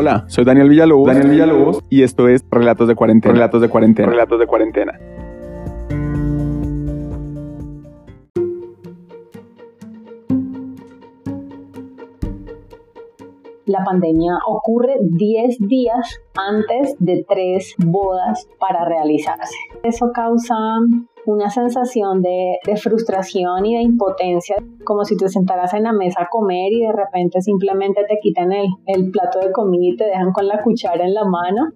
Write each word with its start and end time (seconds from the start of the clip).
Hola, 0.00 0.26
soy 0.28 0.44
Daniel 0.44 0.68
Villalobos, 0.68 1.08
Daniel 1.08 1.28
Villalobos 1.28 1.82
y 1.90 2.04
esto 2.04 2.28
es 2.28 2.44
Relatos 2.52 2.86
de 2.86 2.94
Cuarentena. 2.94 3.34
Relatos 3.34 3.60
de 3.60 3.68
Cuarentena. 3.68 4.08
Relatos 4.08 4.38
de 4.38 4.46
Cuarentena. 4.46 4.92
La 13.66 13.82
pandemia 13.82 14.34
ocurre 14.46 14.98
10 15.00 15.58
días 15.66 16.20
antes 16.36 16.94
de 17.00 17.26
tres 17.28 17.74
bodas 17.84 18.48
para 18.60 18.84
realizarse. 18.84 19.56
Eso 19.82 20.12
causa 20.14 20.54
una 21.28 21.50
sensación 21.50 22.22
de, 22.22 22.58
frustración 22.76 23.66
y 23.66 23.76
de 23.76 23.82
impotencia, 23.82 24.56
como 24.84 25.04
si 25.04 25.14
te 25.14 25.28
sentaras 25.28 25.74
en 25.74 25.82
la 25.82 25.92
mesa 25.92 26.22
a 26.22 26.28
comer 26.30 26.72
y 26.72 26.80
de 26.80 26.92
repente 26.92 27.42
simplemente 27.42 28.00
te 28.08 28.18
quitan 28.22 28.50
el, 28.50 28.66
el 28.86 29.10
plato 29.10 29.38
de 29.40 29.52
comida 29.52 29.92
y 29.92 29.96
te 29.96 30.04
dejan 30.06 30.32
con 30.32 30.48
la 30.48 30.62
cuchara 30.62 31.04
en 31.04 31.12
la 31.12 31.24
mano. 31.26 31.68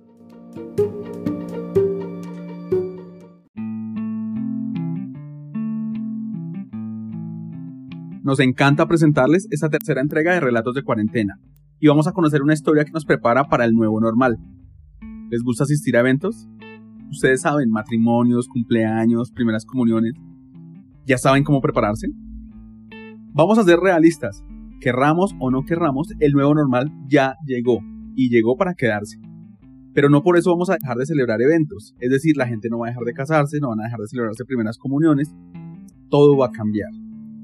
Nos 8.22 8.40
encanta 8.40 8.86
presentarles 8.86 9.48
esta 9.50 9.68
tercera 9.68 10.00
entrega 10.00 10.32
de 10.32 10.40
Relatos 10.40 10.74
de 10.74 10.82
Cuarentena 10.82 11.38
y 11.78 11.88
vamos 11.88 12.06
a 12.06 12.12
conocer 12.12 12.40
una 12.40 12.54
historia 12.54 12.86
que 12.86 12.92
nos 12.92 13.04
prepara 13.04 13.44
para 13.44 13.66
el 13.66 13.72
nuevo 13.72 14.00
normal. 14.00 14.38
¿Les 15.28 15.42
gusta 15.42 15.64
asistir 15.64 15.94
a 15.98 16.00
eventos? 16.00 16.48
Ustedes 17.12 17.42
saben, 17.42 17.68
matrimonios, 17.68 18.48
cumpleaños, 18.48 19.30
primeras 19.32 19.66
comuniones. 19.66 20.14
¿Ya 21.06 21.18
saben 21.18 21.44
cómo 21.44 21.60
prepararse? 21.60 22.08
Vamos 23.34 23.58
a 23.58 23.64
ser 23.64 23.78
realistas. 23.80 24.42
Querramos 24.80 25.34
o 25.38 25.50
no 25.50 25.62
querramos, 25.64 26.08
el 26.20 26.32
nuevo 26.32 26.54
normal 26.54 26.90
ya 27.06 27.36
llegó 27.46 27.80
y 28.16 28.30
llegó 28.30 28.56
para 28.56 28.72
quedarse. 28.72 29.18
Pero 29.92 30.08
no 30.08 30.22
por 30.22 30.38
eso 30.38 30.52
vamos 30.52 30.70
a 30.70 30.76
dejar 30.80 30.96
de 30.96 31.04
celebrar 31.04 31.42
eventos. 31.42 31.94
Es 32.00 32.10
decir, 32.10 32.38
la 32.38 32.48
gente 32.48 32.70
no 32.70 32.78
va 32.78 32.86
a 32.86 32.90
dejar 32.90 33.04
de 33.04 33.12
casarse, 33.12 33.60
no 33.60 33.68
van 33.68 33.80
a 33.80 33.84
dejar 33.84 34.00
de 34.00 34.08
celebrarse 34.08 34.46
primeras 34.46 34.78
comuniones. 34.78 35.34
Todo 36.08 36.38
va 36.38 36.46
a 36.46 36.50
cambiar. 36.50 36.90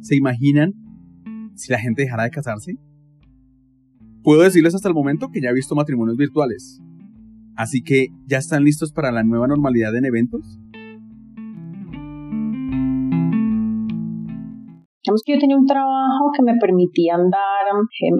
¿Se 0.00 0.16
imaginan 0.16 0.72
si 1.56 1.70
la 1.70 1.78
gente 1.78 2.02
dejara 2.02 2.22
de 2.22 2.30
casarse? 2.30 2.78
Puedo 4.22 4.42
decirles 4.42 4.74
hasta 4.74 4.88
el 4.88 4.94
momento 4.94 5.28
que 5.30 5.42
ya 5.42 5.50
he 5.50 5.54
visto 5.54 5.74
matrimonios 5.74 6.16
virtuales. 6.16 6.80
Así 7.58 7.82
que, 7.82 8.14
¿ya 8.30 8.38
están 8.38 8.62
listos 8.62 8.92
para 8.92 9.10
la 9.10 9.24
nueva 9.24 9.48
normalidad 9.48 9.90
en 9.96 10.04
eventos? 10.04 10.46
Digamos 15.02 15.22
que 15.26 15.34
yo 15.34 15.40
tenía 15.40 15.56
un 15.58 15.66
trabajo 15.66 16.30
que 16.36 16.44
me 16.44 16.54
permitía 16.60 17.16
andar 17.16 17.66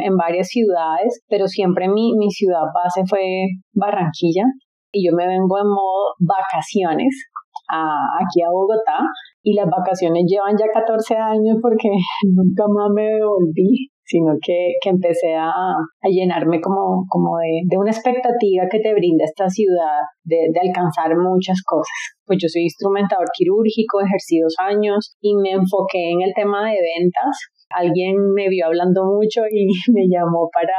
en, 0.03 0.17
varias 0.17 0.49
ciudades, 0.49 1.23
pero 1.29 1.47
siempre 1.47 1.87
mi, 1.87 2.15
mi 2.19 2.29
ciudad 2.31 2.67
base 2.75 3.03
fue 3.09 3.47
Barranquilla 3.75 4.43
y 4.91 5.07
yo 5.07 5.15
me 5.15 5.29
vengo 5.29 5.57
en 5.59 5.69
modo 5.71 6.19
vacaciones 6.19 7.31
aquí 7.71 8.43
a 8.43 8.51
Bogotá 8.51 9.07
y 9.45 9.55
las 9.55 9.71
vacaciones 9.71 10.25
llevan 10.27 10.57
ya 10.59 10.67
14 10.67 11.15
años 11.15 11.59
porque 11.63 11.87
nunca 12.35 12.65
más 12.67 12.91
me 12.93 13.05
devolví 13.05 13.87
sino 14.09 14.33
que, 14.41 14.73
que 14.81 14.89
empecé 14.89 15.35
a, 15.35 15.53
a, 15.53 16.09
llenarme 16.09 16.61
como, 16.61 17.05
como 17.09 17.37
de, 17.39 17.61
de, 17.69 17.77
una 17.77 17.91
expectativa 17.91 18.65
que 18.71 18.81
te 18.81 18.95
brinda 18.95 19.25
esta 19.25 19.49
ciudad 19.51 20.01
de, 20.25 20.49
de 20.51 20.61
alcanzar 20.61 21.13
muchas 21.15 21.61
cosas. 21.63 21.93
Pues 22.25 22.39
yo 22.41 22.49
soy 22.49 22.63
instrumentador 22.63 23.29
quirúrgico, 23.37 24.01
ejercí 24.01 24.41
dos 24.41 24.57
años 24.65 25.15
y 25.21 25.37
me 25.37 25.53
enfoqué 25.53 26.09
en 26.11 26.23
el 26.25 26.33
tema 26.35 26.65
de 26.65 26.79
ventas 26.81 27.37
alguien 27.71 28.17
me 28.35 28.49
vio 28.49 28.67
hablando 28.67 29.05
mucho 29.05 29.43
y 29.51 29.69
me 29.93 30.09
llamó 30.09 30.49
para, 30.53 30.79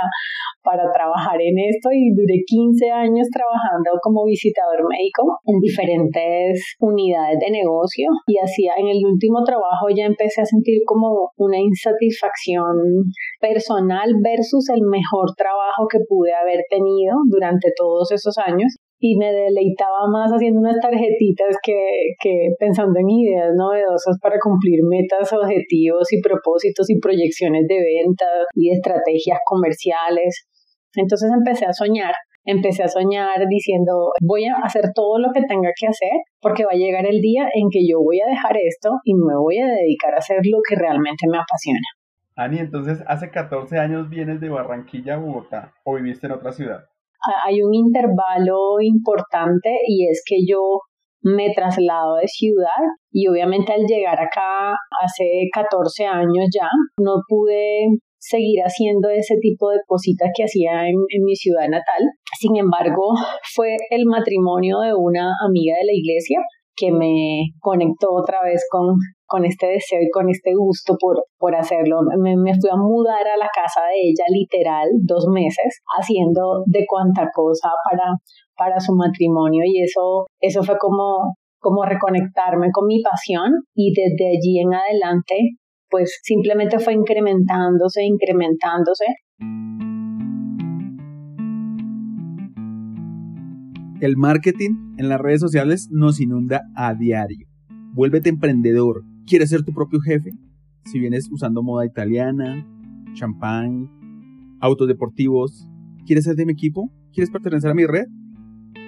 para 0.64 0.91
trabajar 0.91 1.41
en 1.41 1.58
esto 1.58 1.90
y 1.91 2.14
duré 2.14 2.41
15 2.46 2.91
años 2.91 3.28
trabajando 3.31 3.91
como 4.02 4.25
visitador 4.25 4.81
médico 4.90 5.40
en 5.46 5.59
diferentes 5.59 6.62
unidades 6.80 7.40
de 7.40 7.52
negocio 7.52 8.09
y 8.28 8.38
hacía 8.38 8.74
en 8.78 8.88
el 8.88 9.06
último 9.06 9.44
trabajo 9.44 9.88
ya 9.96 10.06
empecé 10.06 10.41
a 10.41 10.46
sentir 10.46 10.81
como 10.86 11.31
una 11.38 11.59
insatisfacción 11.59 12.75
personal 13.40 14.09
versus 14.24 14.69
el 14.69 14.81
mejor 14.81 15.34
trabajo 15.38 15.88
que 15.90 16.00
pude 16.08 16.34
haber 16.34 16.62
tenido 16.69 17.16
durante 17.30 17.69
todos 17.75 18.12
esos 18.12 18.38
años 18.38 18.75
y 19.00 19.16
me 19.18 19.32
deleitaba 19.32 20.12
más 20.12 20.30
haciendo 20.30 20.60
unas 20.60 20.76
tarjetitas 20.82 21.56
que, 21.64 21.80
que 22.22 22.52
pensando 22.60 23.00
en 23.00 23.10
ideas 23.10 23.56
novedosas 23.56 24.20
para 24.22 24.38
cumplir 24.44 24.82
metas, 24.84 25.32
objetivos 25.32 26.12
y 26.12 26.22
propósitos 26.22 26.90
y 26.90 27.00
proyecciones 27.00 27.66
de 27.68 27.80
venta 27.80 28.26
y 28.54 28.72
estrategias 28.72 29.40
comerciales. 29.46 30.46
Entonces 30.96 31.32
empecé 31.32 31.66
a 31.66 31.72
soñar, 31.72 32.14
empecé 32.44 32.84
a 32.84 32.90
soñar 32.90 33.40
diciendo 33.48 34.12
voy 34.22 34.46
a 34.46 34.56
hacer 34.64 34.92
todo 34.94 35.18
lo 35.18 35.32
que 35.32 35.48
tenga 35.48 35.72
que 35.80 35.88
hacer 35.88 36.20
porque 36.42 36.66
va 36.66 36.72
a 36.74 36.78
llegar 36.78 37.06
el 37.06 37.22
día 37.22 37.48
en 37.56 37.70
que 37.72 37.88
yo 37.88 38.04
voy 38.04 38.20
a 38.20 38.28
dejar 38.28 38.58
esto 38.58 38.92
y 39.06 39.14
me 39.14 39.38
voy 39.40 39.59
a 39.59 39.68
dedicar 39.68 40.14
a 40.14 40.18
hacer 40.18 40.40
lo 40.44 40.59
que 40.68 40.76
realmente 40.76 41.26
me 41.32 41.38
apasiona. 41.38 41.88
Ani, 42.36 42.59
entonces 42.59 43.02
hace 43.08 43.32
14 43.32 43.78
años 43.80 44.09
vienes 44.09 44.42
de 44.42 44.50
Barranquilla 44.50 45.18
Bogotá 45.18 45.74
o 45.86 45.96
viviste 45.96 46.28
en 46.28 46.34
otra 46.34 46.52
ciudad 46.52 46.90
hay 47.46 47.62
un 47.62 47.74
intervalo 47.74 48.80
importante 48.81 49.69
y 49.88 50.07
es 50.07 50.24
que 50.25 50.38
yo 50.47 50.80
me 51.22 51.53
traslado 51.53 52.16
de 52.16 52.28
ciudad 52.28 52.81
y 53.12 53.28
obviamente 53.28 53.74
al 53.74 53.85
llegar 53.85 54.19
acá 54.19 54.72
hace 55.03 55.50
14 55.53 56.06
años 56.06 56.47
ya 56.53 56.69
no 56.97 57.16
pude 57.28 57.88
seguir 58.18 58.62
haciendo 58.62 59.09
ese 59.09 59.35
tipo 59.41 59.69
de 59.69 59.79
cositas 59.85 60.29
que 60.35 60.44
hacía 60.44 60.88
en, 60.88 60.96
en, 61.09 61.24
mi 61.24 61.35
ciudad 61.35 61.68
natal. 61.69 62.03
Sin 62.38 62.58
embargo, 62.58 63.13
fue 63.56 63.75
el 63.91 64.06
matrimonio 64.06 64.79
de 64.79 64.94
una 64.94 65.31
amiga 65.46 65.75
de 65.79 65.85
la 65.85 65.94
iglesia 65.94 66.40
que 66.75 66.91
me 66.91 67.52
conectó 67.59 68.08
otra 68.12 68.40
vez 68.44 68.66
con, 68.69 68.96
con 69.29 69.45
este 69.45 69.67
deseo 69.67 70.01
y 70.01 70.09
con 70.09 70.28
este 70.29 70.51
gusto 70.56 70.95
por, 71.00 71.23
por 71.38 71.56
hacerlo. 71.56 72.01
Me, 72.17 72.35
me, 72.35 72.53
fui 72.59 72.69
a 72.69 72.75
mudar 72.75 73.25
a 73.28 73.38
la 73.38 73.47
casa 73.53 73.81
de 73.85 74.09
ella 74.09 74.25
literal 74.34 74.90
dos 75.06 75.28
meses 75.31 75.81
haciendo 75.97 76.63
de 76.66 76.84
cuanta 76.88 77.29
cosa 77.34 77.69
para, 77.90 78.16
para 78.57 78.79
su 78.79 78.94
matrimonio 78.95 79.62
y 79.66 79.84
eso, 79.84 80.25
eso 80.41 80.63
fue 80.63 80.78
como, 80.79 81.35
como 81.59 81.85
reconectarme 81.85 82.72
con 82.73 82.88
mi 82.88 83.01
pasión 83.03 83.51
y 83.75 83.94
desde 83.94 84.35
allí 84.35 84.59
en 84.59 84.73
adelante 84.73 85.35
pues 85.91 86.19
simplemente 86.23 86.79
fue 86.79 86.94
incrementándose, 86.94 88.03
incrementándose. 88.03 89.06
El 94.01 94.16
marketing 94.16 94.96
en 94.97 95.09
las 95.09 95.19
redes 95.19 95.41
sociales 95.41 95.90
nos 95.91 96.22
inunda 96.22 96.61
a 96.75 96.94
diario. 96.94 97.47
Vuélvete 97.94 98.29
emprendedor, 98.29 99.03
¿Quieres 99.29 99.51
ser 99.51 99.62
tu 99.62 99.72
propio 99.73 100.00
jefe? 100.00 100.31
Si 100.85 101.00
vienes 101.00 101.29
usando 101.31 101.62
moda 101.62 101.85
italiana, 101.85 102.66
champán, 103.13 103.88
autos 104.59 104.88
deportivos, 104.88 105.69
¿quieres 106.07 106.23
ser 106.23 106.35
de 106.35 106.47
mi 106.47 106.53
equipo? 106.53 106.91
¿Quieres 107.13 107.29
pertenecer 107.29 107.69
a 107.69 107.75
mi 107.75 107.85
red? 107.85 108.07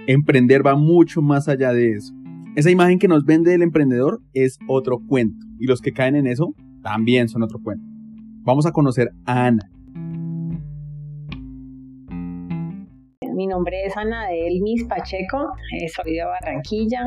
Emprender 0.07 0.65
va 0.65 0.75
mucho 0.75 1.21
más 1.21 1.47
allá 1.47 1.73
de 1.73 1.91
eso. 1.91 2.15
Esa 2.55 2.71
imagen 2.71 2.97
que 2.97 3.07
nos 3.07 3.23
vende 3.23 3.53
el 3.53 3.61
emprendedor 3.61 4.19
es 4.33 4.57
otro 4.67 4.97
cuento 5.05 5.45
y 5.59 5.67
los 5.67 5.79
que 5.79 5.93
caen 5.93 6.15
en 6.15 6.25
eso 6.25 6.55
también 6.81 7.29
son 7.29 7.43
otro 7.43 7.59
cuento. 7.61 7.85
Vamos 8.41 8.65
a 8.65 8.71
conocer 8.71 9.11
a 9.25 9.45
Ana. 9.45 9.69
Mi 13.31 13.45
nombre 13.45 13.85
es 13.85 13.95
Ana 13.95 14.25
Delmis 14.29 14.85
Pacheco, 14.85 15.51
eh, 15.79 15.87
soy 15.87 16.13
de 16.13 16.25
Barranquilla, 16.25 17.03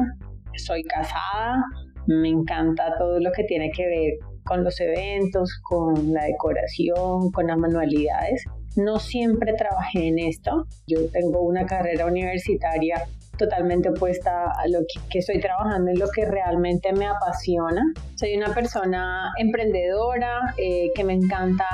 soy 0.55 0.85
casada, 0.85 1.65
me 2.07 2.29
encanta 2.29 2.95
todo 2.99 3.21
lo 3.21 3.33
que 3.33 3.45
tiene 3.45 3.71
que 3.71 3.87
ver 3.87 4.35
con 4.45 4.63
los 4.63 4.79
eventos, 4.81 5.61
con 5.63 6.13
la 6.13 6.25
decoración, 6.25 7.31
con 7.33 7.47
las 7.47 7.57
manualidades. 7.57 8.45
No 8.77 8.99
siempre 8.99 9.55
trabajé 9.55 10.09
en 10.09 10.19
esto. 10.19 10.67
Yo 10.87 11.09
tengo 11.11 11.41
una 11.41 11.65
carrera 11.65 12.07
universitaria 12.07 13.05
totalmente 13.39 13.89
opuesta 13.89 14.53
a 14.53 14.69
lo 14.69 14.81
que, 15.11 15.19
estoy 15.19 15.41
trabajando 15.41 15.91
en 15.91 15.99
lo 15.99 16.09
que 16.09 16.25
realmente 16.25 16.93
me 16.93 17.07
apasiona. 17.07 17.83
Soy 18.17 18.37
una 18.37 18.53
persona 18.55 19.33
emprendedora 19.39 20.55
eh, 20.57 20.91
que 20.95 21.05
me 21.05 21.15
encanta 21.15 21.67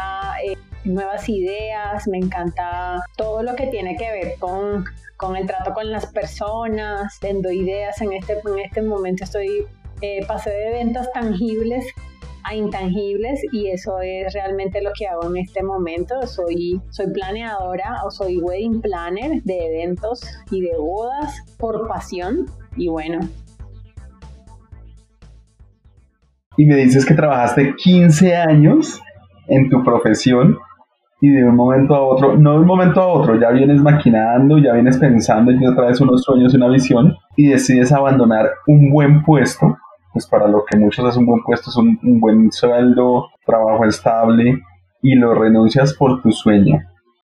eh, 0.44 0.56
nuevas 0.84 1.28
ideas, 1.28 2.06
me 2.08 2.18
encanta 2.18 3.00
todo 3.16 3.42
lo 3.42 3.54
que 3.54 3.66
tiene 3.66 3.96
que 3.96 4.10
ver 4.10 4.34
con, 4.38 4.84
con 5.16 5.36
el 5.36 5.46
trato 5.46 5.72
con 5.74 5.90
las 5.90 6.06
personas, 6.06 7.18
vendo 7.20 7.50
ideas. 7.50 8.00
En 8.00 8.12
este, 8.12 8.34
en 8.44 8.58
este 8.58 8.82
momento 8.82 9.24
estoy 9.24 9.66
eh, 10.00 10.24
pasé 10.26 10.50
de 10.50 10.70
ventas 10.72 11.10
tangibles 11.12 11.84
a 12.44 12.54
intangibles 12.54 13.40
y 13.52 13.68
eso 13.68 14.00
es 14.00 14.32
realmente 14.32 14.82
lo 14.82 14.90
que 14.98 15.06
hago 15.06 15.28
en 15.28 15.36
este 15.36 15.62
momento. 15.62 16.14
Soy, 16.26 16.80
soy 16.90 17.12
planeadora 17.12 18.02
o 18.04 18.10
soy 18.10 18.38
wedding 18.38 18.80
planner 18.80 19.42
de 19.42 19.66
eventos 19.66 20.22
y 20.50 20.62
de 20.62 20.76
bodas 20.78 21.42
por 21.58 21.86
pasión 21.88 22.46
y 22.76 22.88
bueno. 22.88 23.20
Y 26.56 26.66
me 26.66 26.76
dices 26.76 27.04
que 27.04 27.14
trabajaste 27.14 27.74
15 27.76 28.36
años 28.36 29.00
en 29.48 29.68
tu 29.68 29.82
profesión 29.82 30.58
y 31.20 31.30
de 31.30 31.44
un 31.44 31.54
momento 31.54 31.94
a 31.94 32.00
otro, 32.00 32.36
no 32.36 32.52
de 32.52 32.58
un 32.60 32.66
momento 32.66 33.00
a 33.00 33.06
otro, 33.06 33.38
ya 33.38 33.50
vienes 33.50 33.80
maquinando, 33.82 34.58
ya 34.58 34.72
vienes 34.72 34.96
pensando 34.98 35.52
y 35.52 35.66
otra 35.66 35.86
vez 35.86 36.00
unos 36.00 36.22
sueños 36.22 36.52
y 36.52 36.56
una 36.56 36.68
visión 36.68 37.14
y 37.36 37.48
decides 37.48 37.92
abandonar 37.92 38.50
un 38.66 38.90
buen 38.90 39.22
puesto, 39.22 39.76
pues 40.12 40.26
para 40.28 40.48
lo 40.48 40.64
que 40.64 40.76
muchos 40.78 41.08
es 41.08 41.16
un 41.16 41.26
buen 41.26 41.42
puesto, 41.42 41.70
es 41.70 41.76
un, 41.76 42.20
buen 42.20 42.50
sueldo, 42.50 43.28
trabajo 43.44 43.84
estable 43.84 44.60
y 45.02 45.14
lo 45.14 45.34
renuncias 45.34 45.94
por 45.94 46.20
tu 46.22 46.30
sueño 46.30 46.78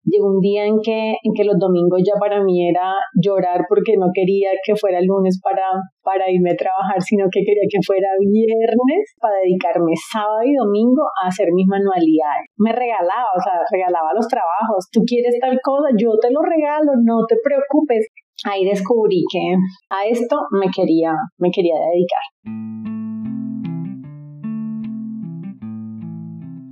llegó 0.07 0.31
un 0.31 0.41
día 0.41 0.65
en 0.65 0.79
que, 0.81 1.19
en 1.19 1.33
que 1.35 1.45
los 1.45 1.59
domingos 1.59 2.01
ya 2.07 2.15
para 2.19 2.43
mí 2.43 2.63
era 2.71 2.95
llorar 3.19 3.67
porque 3.69 3.99
no 3.99 4.07
quería 4.15 4.55
que 4.63 4.79
fuera 4.79 5.03
lunes 5.03 5.43
para, 5.43 5.83
para 6.03 6.31
irme 6.31 6.55
a 6.55 6.57
trabajar, 6.57 7.03
sino 7.03 7.27
que 7.31 7.43
quería 7.43 7.67
que 7.67 7.83
fuera 7.83 8.09
viernes 8.23 9.03
para 9.19 9.43
dedicarme 9.43 9.93
sábado 9.99 10.47
y 10.47 10.55
domingo 10.55 11.03
a 11.23 11.29
hacer 11.29 11.51
mis 11.53 11.67
manualidades. 11.67 12.47
Me 12.57 12.73
regalaba, 12.73 13.35
o 13.35 13.43
sea, 13.43 13.67
regalaba 13.67 14.15
los 14.15 14.31
trabajos. 14.31 14.87
Tú 14.95 15.03
quieres 15.03 15.35
tal 15.43 15.59
cosa, 15.61 15.91
yo 15.99 16.15
te 16.23 16.31
lo 16.31 16.41
regalo, 16.41 16.95
no 17.03 17.27
te 17.27 17.37
preocupes. 17.43 18.07
Ahí 18.45 18.65
descubrí 18.65 19.25
que 19.33 19.55
a 19.91 20.07
esto 20.11 20.37
me 20.53 20.67
quería, 20.75 21.13
me 21.39 21.51
quería 21.51 21.75
dedicar. 21.93 22.25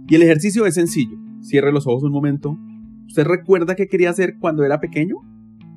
Y 0.07 0.15
el 0.15 0.23
ejercicio 0.23 0.67
es 0.67 0.75
sencillo. 0.75 1.17
Cierre 1.41 1.73
los 1.73 1.87
ojos 1.87 2.05
un 2.05 2.13
momento, 2.13 2.57
¿Usted 3.07 3.27
recuerda 3.27 3.77
qué 3.77 3.87
quería 3.87 4.11
hacer 4.11 4.39
cuando 4.41 4.65
era 4.65 4.81
pequeño? 4.81 5.17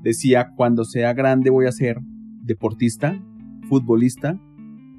Decía, 0.02 0.54
cuando 0.56 0.86
sea 0.86 1.14
grande 1.14 1.50
voy 1.50 1.68
a 1.68 1.72
ser 1.72 2.00
deportista, 2.42 3.22
futbolista, 3.70 4.40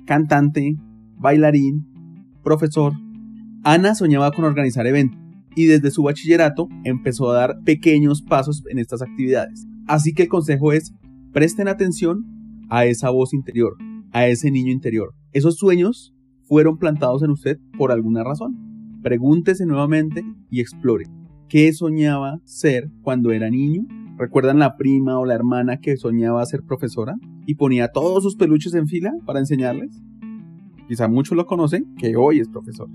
cantante, 0.06 0.76
bailarín, 1.16 1.86
profesor. 2.44 2.92
Ana 3.64 3.94
soñaba 3.94 4.30
con 4.30 4.44
organizar 4.44 4.86
eventos 4.86 5.18
y 5.56 5.66
desde 5.66 5.90
su 5.90 6.04
bachillerato 6.04 6.68
empezó 6.84 7.30
a 7.30 7.34
dar 7.34 7.56
pequeños 7.64 8.22
pasos 8.22 8.62
en 8.68 8.78
estas 8.78 9.02
actividades. 9.02 9.66
Así 9.88 10.12
que 10.12 10.24
el 10.24 10.28
consejo 10.28 10.72
es, 10.72 10.92
presten 11.32 11.66
atención 11.66 12.26
a 12.68 12.84
esa 12.84 13.08
voz 13.08 13.32
interior, 13.32 13.74
a 14.12 14.26
ese 14.26 14.50
niño 14.50 14.70
interior. 14.70 15.14
Esos 15.32 15.56
sueños 15.56 16.14
fueron 16.44 16.76
plantados 16.76 17.22
en 17.22 17.30
usted 17.30 17.58
por 17.78 17.90
alguna 17.90 18.22
razón. 18.22 19.00
Pregúntese 19.02 19.64
nuevamente 19.64 20.24
y 20.50 20.60
explore 20.60 21.06
qué 21.48 21.72
soñaba 21.72 22.40
ser 22.44 22.90
cuando 23.00 23.32
era 23.32 23.48
niño. 23.48 23.86
¿Recuerdan 24.18 24.58
la 24.58 24.76
prima 24.76 25.18
o 25.18 25.24
la 25.24 25.34
hermana 25.34 25.78
que 25.78 25.96
soñaba 25.96 26.44
ser 26.44 26.62
profesora 26.64 27.14
y 27.46 27.54
ponía 27.54 27.88
todos 27.88 28.22
sus 28.22 28.36
peluches 28.36 28.74
en 28.74 28.88
fila 28.88 29.12
para 29.24 29.38
enseñarles? 29.38 30.02
Quizá 30.86 31.08
muchos 31.08 31.36
lo 31.36 31.46
conocen 31.46 31.94
que 31.94 32.14
hoy 32.16 32.40
es 32.40 32.48
profesor. 32.48 32.90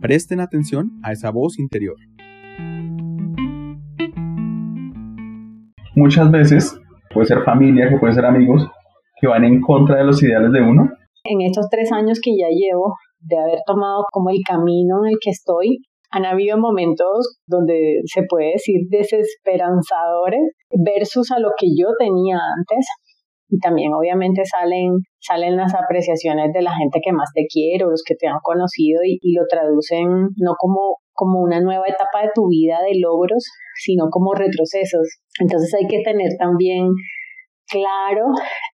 Presten 0.00 0.40
atención 0.40 0.98
a 1.02 1.12
esa 1.12 1.30
voz 1.30 1.58
interior. 1.58 1.96
Muchas 5.96 6.30
veces 6.30 6.78
puede 7.12 7.26
ser 7.26 7.42
familia, 7.42 7.88
que 7.88 7.96
puede 7.96 8.12
ser 8.12 8.26
amigos, 8.26 8.68
que 9.18 9.26
van 9.26 9.44
en 9.44 9.62
contra 9.62 9.96
de 9.96 10.04
los 10.04 10.22
ideales 10.22 10.52
de 10.52 10.60
uno. 10.60 10.90
En 11.24 11.40
estos 11.40 11.68
tres 11.70 11.90
años 11.90 12.20
que 12.22 12.36
ya 12.36 12.48
llevo 12.50 12.94
de 13.20 13.38
haber 13.38 13.60
tomado 13.66 14.04
como 14.12 14.28
el 14.28 14.40
camino 14.46 14.98
en 15.02 15.12
el 15.12 15.16
que 15.18 15.30
estoy, 15.30 15.78
han 16.10 16.26
habido 16.26 16.58
momentos 16.58 17.40
donde 17.46 18.02
se 18.04 18.22
puede 18.28 18.52
decir 18.52 18.82
desesperanzadores 18.90 20.42
versus 20.84 21.32
a 21.32 21.40
lo 21.40 21.48
que 21.58 21.68
yo 21.74 21.88
tenía 21.98 22.36
antes. 22.36 22.86
Y 23.48 23.58
también 23.58 23.94
obviamente 23.94 24.42
salen, 24.44 24.98
salen 25.18 25.56
las 25.56 25.74
apreciaciones 25.74 26.52
de 26.52 26.60
la 26.60 26.76
gente 26.76 27.00
que 27.02 27.12
más 27.12 27.30
te 27.34 27.46
quiere 27.50 27.86
o 27.86 27.90
los 27.90 28.02
que 28.06 28.16
te 28.16 28.28
han 28.28 28.40
conocido 28.42 29.00
y, 29.02 29.18
y 29.22 29.32
lo 29.32 29.44
traducen 29.48 30.28
no 30.36 30.52
como, 30.58 30.98
como 31.16 31.40
una 31.40 31.60
nueva 31.60 31.84
etapa 31.88 32.22
de 32.22 32.30
tu 32.34 32.46
vida 32.48 32.78
de 32.86 33.00
logros, 33.00 33.44
sino 33.74 34.06
como 34.10 34.34
retrocesos. 34.34 35.18
Entonces 35.40 35.74
hay 35.74 35.88
que 35.88 36.02
tener 36.04 36.30
también 36.38 36.86
claro 37.68 38.26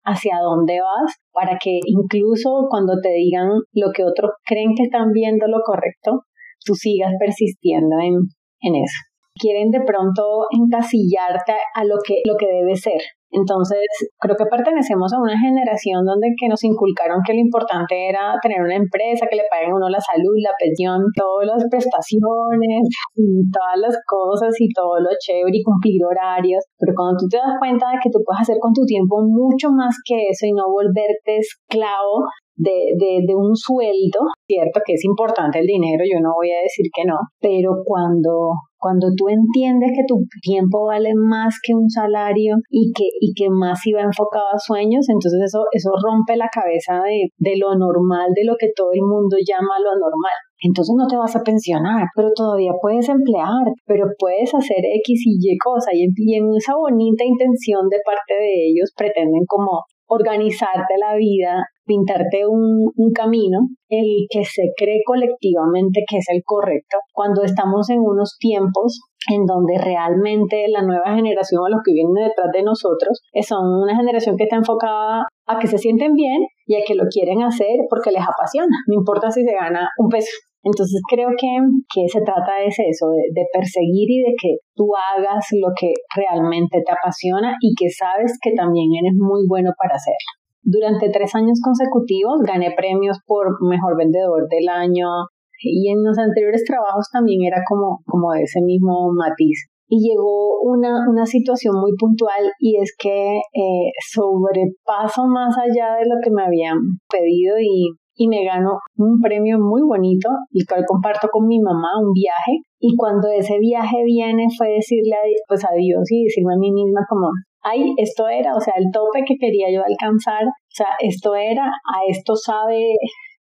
hacia 0.05 0.37
dónde 0.43 0.81
vas 0.81 1.17
para 1.33 1.57
que 1.59 1.79
incluso 1.87 2.67
cuando 2.69 2.95
te 3.03 3.09
digan 3.09 3.49
lo 3.73 3.91
que 3.95 4.05
otros 4.05 4.33
creen 4.45 4.75
que 4.77 4.85
están 4.85 5.13
viendo 5.13 5.47
lo 5.47 5.61
correcto, 5.65 6.27
tú 6.65 6.75
sigas 6.75 7.13
persistiendo 7.19 7.97
en, 8.03 8.15
en 8.61 8.75
eso. 8.75 8.99
Quieren 9.35 9.71
de 9.71 9.81
pronto 9.81 10.45
encasillarte 10.51 11.55
a 11.75 11.85
lo 11.85 11.97
que, 12.07 12.21
lo 12.27 12.37
que 12.37 12.47
debe 12.47 12.77
ser. 12.77 13.01
Entonces, 13.33 13.81
creo 14.21 14.37
que 14.37 14.45
pertenecemos 14.45 15.13
a 15.13 15.21
una 15.21 15.33
generación 15.41 16.05
donde 16.05 16.37
que 16.37 16.49
nos 16.49 16.63
inculcaron 16.65 17.25
que 17.25 17.33
lo 17.33 17.41
importante 17.41 18.09
era 18.09 18.37
tener 18.43 18.61
una 18.61 18.77
empresa, 18.77 19.25
que 19.25 19.41
le 19.41 19.49
paguen 19.49 19.73
uno 19.73 19.89
la 19.89 20.01
salud, 20.01 20.37
la 20.37 20.53
pensión, 20.61 21.01
todas 21.17 21.49
las 21.49 21.65
prestaciones 21.73 22.85
y 23.17 23.49
todas 23.49 23.77
las 23.81 23.97
cosas 24.05 24.53
y 24.61 24.69
todo 24.77 25.01
lo 25.01 25.09
chévere 25.17 25.57
y 25.57 25.65
cumplir 25.65 26.05
horarios. 26.05 26.61
Pero 26.77 26.93
cuando 26.93 27.25
tú 27.25 27.27
te 27.33 27.41
das 27.41 27.57
cuenta 27.59 27.89
de 27.89 27.99
que 28.05 28.13
tú 28.13 28.21
puedes 28.21 28.45
hacer 28.45 28.61
con 28.61 28.77
tu 28.77 28.85
tiempo 28.85 29.25
mucho 29.25 29.73
más 29.73 29.97
que 30.05 30.29
eso 30.29 30.45
y 30.45 30.53
no 30.53 30.69
volverte 30.69 31.41
esclavo 31.41 32.29
de, 32.55 32.93
de, 33.01 33.25
de, 33.27 33.35
un 33.35 33.57
sueldo, 33.57 34.29
cierto 34.47 34.81
que 34.85 34.93
es 34.95 35.05
importante 35.05 35.59
el 35.59 35.67
dinero, 35.67 36.05
yo 36.05 36.21
no 36.21 36.37
voy 36.37 36.51
a 36.53 36.61
decir 36.63 36.87
que 36.95 37.05
no, 37.05 37.17
pero 37.41 37.81
cuando, 37.85 38.53
cuando 38.83 39.15
tú 39.17 39.31
entiendes 39.31 39.95
que 39.95 40.03
tu 40.11 40.27
tiempo 40.43 40.91
vale 40.91 41.15
más 41.15 41.55
que 41.63 41.73
un 41.73 41.89
salario 41.89 42.59
y 42.69 42.91
que, 42.91 43.07
y 43.21 43.31
que 43.33 43.47
más 43.49 43.79
iba 43.87 44.03
enfocado 44.03 44.51
a 44.53 44.59
sueños, 44.59 45.07
entonces 45.07 45.39
eso, 45.47 45.63
eso 45.71 45.91
rompe 46.03 46.35
la 46.35 46.51
cabeza 46.51 46.99
de, 47.07 47.31
de 47.39 47.55
lo 47.63 47.79
normal, 47.79 48.35
de 48.35 48.43
lo 48.43 48.59
que 48.59 48.75
todo 48.75 48.91
el 48.91 49.07
mundo 49.07 49.39
llama 49.39 49.79
lo 49.79 49.95
normal. 49.95 50.35
Entonces 50.63 50.95
no 50.99 51.07
te 51.07 51.17
vas 51.17 51.35
a 51.35 51.43
pensionar, 51.43 52.07
pero 52.15 52.31
todavía 52.35 52.73
puedes 52.81 53.09
emplear, 53.09 53.71
pero 53.87 54.07
puedes 54.19 54.55
hacer 54.55 54.83
X 54.83 55.23
y 55.27 55.39
Y 55.39 55.59
cosa 55.59 55.91
y 55.95 56.07
en 56.35 56.51
esa 56.59 56.75
bonita 56.75 57.25
intención 57.25 57.89
de 57.89 57.99
parte 58.05 58.35
de 58.35 58.71
ellos 58.71 58.91
pretenden 58.97 59.47
como 59.47 59.87
organizarte 60.13 60.95
la 60.99 61.17
vida, 61.17 61.65
pintarte 61.85 62.47
un, 62.47 62.91
un, 62.95 63.13
camino, 63.13 63.61
el 63.89 64.27
que 64.31 64.45
se 64.45 64.73
cree 64.77 65.01
colectivamente 65.05 66.05
que 66.09 66.19
es 66.19 66.27
el 66.29 66.43
correcto, 66.45 66.99
cuando 67.13 67.43
estamos 67.43 67.91
en 67.91 68.01
unos 68.01 68.37
tiempos 68.39 69.01
en 69.31 69.47
donde 69.47 69.79
realmente 69.79 70.67
la 70.69 70.83
nueva 70.83 71.15
generación 71.15 71.63
o 71.63 71.69
los 71.69 71.81
que 71.85 71.93
vienen 71.93 72.15
detrás 72.15 72.51
de 72.53 72.63
nosotros 72.63 73.21
son 73.43 73.83
una 73.83 73.97
generación 73.97 74.37
que 74.37 74.45
está 74.45 74.57
enfocada 74.57 75.27
a 75.47 75.59
que 75.59 75.67
se 75.67 75.79
sienten 75.79 76.15
bien 76.15 76.43
y 76.67 76.77
a 76.77 76.85
que 76.87 76.95
lo 76.95 77.05
quieren 77.11 77.43
hacer 77.43 77.87
porque 77.89 78.11
les 78.11 78.23
apasiona, 78.23 78.77
no 78.87 78.95
importa 78.95 79.31
si 79.31 79.43
se 79.45 79.53
gana 79.53 79.89
un 79.99 80.09
peso. 80.09 80.31
Entonces 80.63 81.03
creo 81.11 81.29
que, 81.35 81.51
que 81.91 82.07
se 82.07 82.23
trata 82.23 82.63
de 82.63 82.71
eso, 82.71 83.11
de, 83.11 83.23
de, 83.35 83.45
perseguir 83.53 84.07
y 84.07 84.23
de 84.23 84.33
que 84.39 84.51
tú 84.75 84.87
hagas 84.95 85.43
lo 85.59 85.75
que 85.75 85.91
realmente 86.15 86.79
te 86.87 86.93
apasiona 86.93 87.55
y 87.61 87.75
que 87.75 87.91
sabes 87.91 88.39
que 88.41 88.55
también 88.55 88.87
eres 88.95 89.19
muy 89.19 89.43
bueno 89.49 89.71
para 89.77 89.99
hacerlo. 89.99 90.31
Durante 90.63 91.11
tres 91.11 91.35
años 91.35 91.59
consecutivos 91.59 92.39
gané 92.47 92.71
premios 92.77 93.19
por 93.27 93.51
mejor 93.67 93.99
vendedor 93.99 94.47
del 94.49 94.69
año 94.69 95.27
y 95.65 95.91
en 95.91 96.03
los 96.05 96.19
anteriores 96.19 96.65
trabajos 96.65 97.07
también 97.13 97.43
era 97.43 97.63
como, 97.69 97.99
como 98.07 98.33
de 98.33 98.43
ese 98.43 98.61
mismo 98.63 99.11
matiz. 99.13 99.67
Y 99.89 99.99
llegó 100.09 100.63
una, 100.63 101.05
una 101.11 101.27
situación 101.27 101.75
muy 101.79 101.93
puntual 101.99 102.51
y 102.59 102.81
es 102.81 102.95
que 102.99 103.37
eh, 103.37 103.91
sobrepaso 104.11 105.27
más 105.27 105.55
allá 105.59 105.99
de 105.99 106.09
lo 106.09 106.17
que 106.23 106.31
me 106.31 106.45
habían 106.45 106.79
pedido 107.11 107.59
y 107.61 107.91
y 108.15 108.29
me 108.29 108.45
gano 108.45 108.79
un 108.97 109.21
premio 109.21 109.59
muy 109.59 109.83
bonito, 109.83 110.29
el 110.53 110.67
cual 110.67 110.85
comparto 110.87 111.29
con 111.31 111.47
mi 111.47 111.61
mamá, 111.61 111.89
un 112.01 112.13
viaje. 112.13 112.61
Y 112.79 112.97
cuando 112.97 113.29
ese 113.29 113.59
viaje 113.59 114.05
viene 114.05 114.47
fue 114.57 114.69
decirle 114.69 115.17
pues 115.49 115.65
adiós 115.65 116.05
y 116.11 116.25
decirme 116.25 116.55
a 116.55 116.59
mí 116.59 116.73
misma 116.73 117.01
como, 117.09 117.29
ay, 117.63 117.95
esto 117.97 118.29
era, 118.29 118.55
o 118.55 118.61
sea, 118.61 118.75
el 118.77 118.87
tope 118.93 119.25
que 119.27 119.37
quería 119.39 119.73
yo 119.73 119.83
alcanzar, 119.87 120.45
o 120.45 120.75
sea, 120.75 120.89
esto 121.01 121.35
era, 121.35 121.65
a 121.67 121.97
esto 122.09 122.35
sabe, 122.37 122.97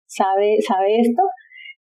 sabe, 0.07 0.57
sabe 0.67 1.00
esto. 1.00 1.23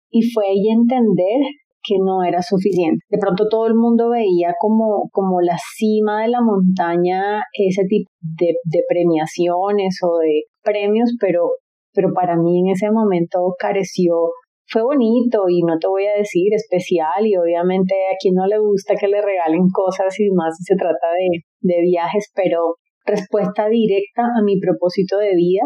Y 0.10 0.22
fue 0.32 0.48
ahí 0.48 0.70
entender 0.70 1.42
que 1.86 1.96
no 2.00 2.24
era 2.24 2.42
suficiente. 2.42 3.04
De 3.10 3.18
pronto 3.20 3.48
todo 3.50 3.68
el 3.68 3.76
mundo 3.76 4.10
veía 4.10 4.54
como, 4.60 5.10
como 5.12 5.42
la 5.42 5.58
cima 5.78 6.22
de 6.22 6.30
la 6.30 6.42
montaña 6.42 7.44
ese 7.54 7.84
tipo 7.86 8.10
de, 8.22 8.56
de 8.64 8.84
premiaciones 8.88 10.00
o 10.02 10.20
de 10.20 10.44
premios, 10.64 11.12
pero 11.20 11.50
pero 11.94 12.10
para 12.14 12.36
mí 12.36 12.60
en 12.60 12.70
ese 12.72 12.92
momento 12.92 13.54
careció 13.58 14.32
fue 14.68 14.82
bonito 14.82 15.44
y 15.50 15.62
no 15.62 15.78
te 15.78 15.88
voy 15.88 16.06
a 16.08 16.18
decir 16.18 16.54
especial 16.54 17.26
y 17.26 17.36
obviamente 17.36 17.94
a 18.12 18.16
quien 18.20 18.36
no 18.36 18.48
le 18.48 18.58
gusta 18.60 18.96
que 18.96 19.08
le 19.08 19.22
regalen 19.22 19.68
cosas 19.72 20.18
y 20.20 20.32
más 20.32 20.56
si 20.58 20.64
se 20.64 20.76
trata 20.76 21.08
de, 21.18 21.44
de 21.62 21.82
viajes, 21.82 22.32
pero 22.34 22.78
respuesta 23.06 23.68
directa 23.68 24.24
a 24.24 24.44
mi 24.44 24.60
propósito 24.60 25.18
de 25.18 25.36
vida. 25.36 25.62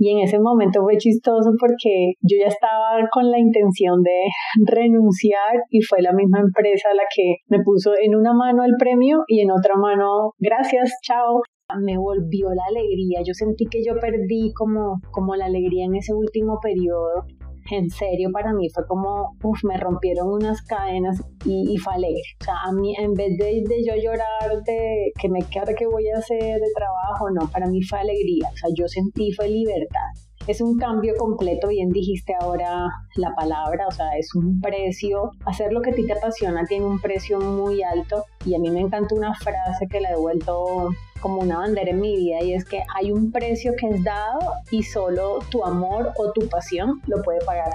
Y 0.00 0.12
en 0.12 0.20
ese 0.20 0.38
momento 0.38 0.82
fue 0.82 0.96
chistoso 0.96 1.50
porque 1.58 2.14
yo 2.22 2.36
ya 2.40 2.46
estaba 2.46 3.00
con 3.12 3.30
la 3.30 3.38
intención 3.38 4.00
de 4.02 4.30
renunciar 4.66 5.58
y 5.70 5.82
fue 5.82 6.02
la 6.02 6.12
misma 6.12 6.40
empresa 6.40 6.94
la 6.94 7.02
que 7.14 7.36
me 7.48 7.62
puso 7.64 7.92
en 8.00 8.14
una 8.14 8.32
mano 8.32 8.64
el 8.64 8.74
premio 8.78 9.24
y 9.26 9.40
en 9.40 9.50
otra 9.50 9.74
mano 9.76 10.34
gracias, 10.38 10.92
chao 11.02 11.42
me 11.76 11.98
volvió 11.98 12.48
la 12.54 12.64
alegría. 12.68 13.20
Yo 13.24 13.34
sentí 13.34 13.66
que 13.66 13.84
yo 13.84 13.94
perdí 14.00 14.52
como, 14.54 15.00
como 15.10 15.36
la 15.36 15.46
alegría 15.46 15.84
en 15.84 15.96
ese 15.96 16.14
último 16.14 16.58
periodo 16.60 17.26
en 17.70 17.90
serio 17.90 18.30
para 18.32 18.52
mí 18.52 18.68
fue 18.70 18.86
como, 18.86 19.36
uff, 19.42 19.64
me 19.64 19.76
rompieron 19.76 20.28
unas 20.28 20.62
cadenas 20.62 21.22
y, 21.44 21.74
y 21.74 21.76
fue 21.76 21.94
alegre. 21.94 22.22
O 22.40 22.44
sea, 22.44 22.54
a 22.64 22.72
mí 22.72 22.94
en 22.96 23.12
vez 23.14 23.36
de, 23.36 23.62
de 23.66 23.84
yo 23.84 23.94
llorar 23.94 24.62
de 24.64 25.12
que 25.20 25.28
me 25.28 25.40
queda 25.42 25.74
que 25.74 25.86
voy 25.86 26.08
a 26.08 26.18
hacer 26.18 26.38
de 26.38 26.72
trabajo, 26.74 27.30
no, 27.30 27.50
para 27.50 27.66
mí 27.66 27.82
fue 27.82 27.98
alegría. 27.98 28.48
O 28.52 28.56
sea, 28.56 28.70
yo 28.74 28.88
sentí 28.88 29.32
fue 29.32 29.48
libertad 29.48 30.27
es 30.48 30.62
un 30.62 30.78
cambio 30.78 31.12
completo, 31.18 31.68
bien 31.68 31.90
dijiste 31.90 32.32
ahora 32.40 32.88
la 33.16 33.34
palabra, 33.34 33.86
o 33.86 33.90
sea, 33.90 34.16
es 34.18 34.34
un 34.34 34.60
precio, 34.62 35.30
hacer 35.44 35.74
lo 35.74 35.82
que 35.82 35.90
a 35.90 35.94
ti 35.94 36.06
te 36.06 36.14
apasiona 36.14 36.64
tiene 36.64 36.86
un 36.86 36.98
precio 36.98 37.38
muy 37.38 37.82
alto 37.82 38.24
y 38.46 38.54
a 38.54 38.58
mí 38.58 38.70
me 38.70 38.80
encanta 38.80 39.14
una 39.14 39.34
frase 39.34 39.86
que 39.90 40.00
la 40.00 40.12
he 40.12 40.16
vuelto 40.16 40.88
como 41.20 41.42
una 41.42 41.58
bandera 41.58 41.90
en 41.90 42.00
mi 42.00 42.16
vida 42.16 42.42
y 42.42 42.54
es 42.54 42.64
que 42.64 42.80
hay 42.96 43.12
un 43.12 43.30
precio 43.30 43.74
que 43.78 43.88
es 43.88 44.02
dado 44.02 44.38
y 44.70 44.82
solo 44.84 45.40
tu 45.50 45.64
amor 45.66 46.12
o 46.16 46.32
tu 46.32 46.48
pasión 46.48 47.02
lo 47.06 47.22
puede 47.22 47.44
pagar. 47.44 47.72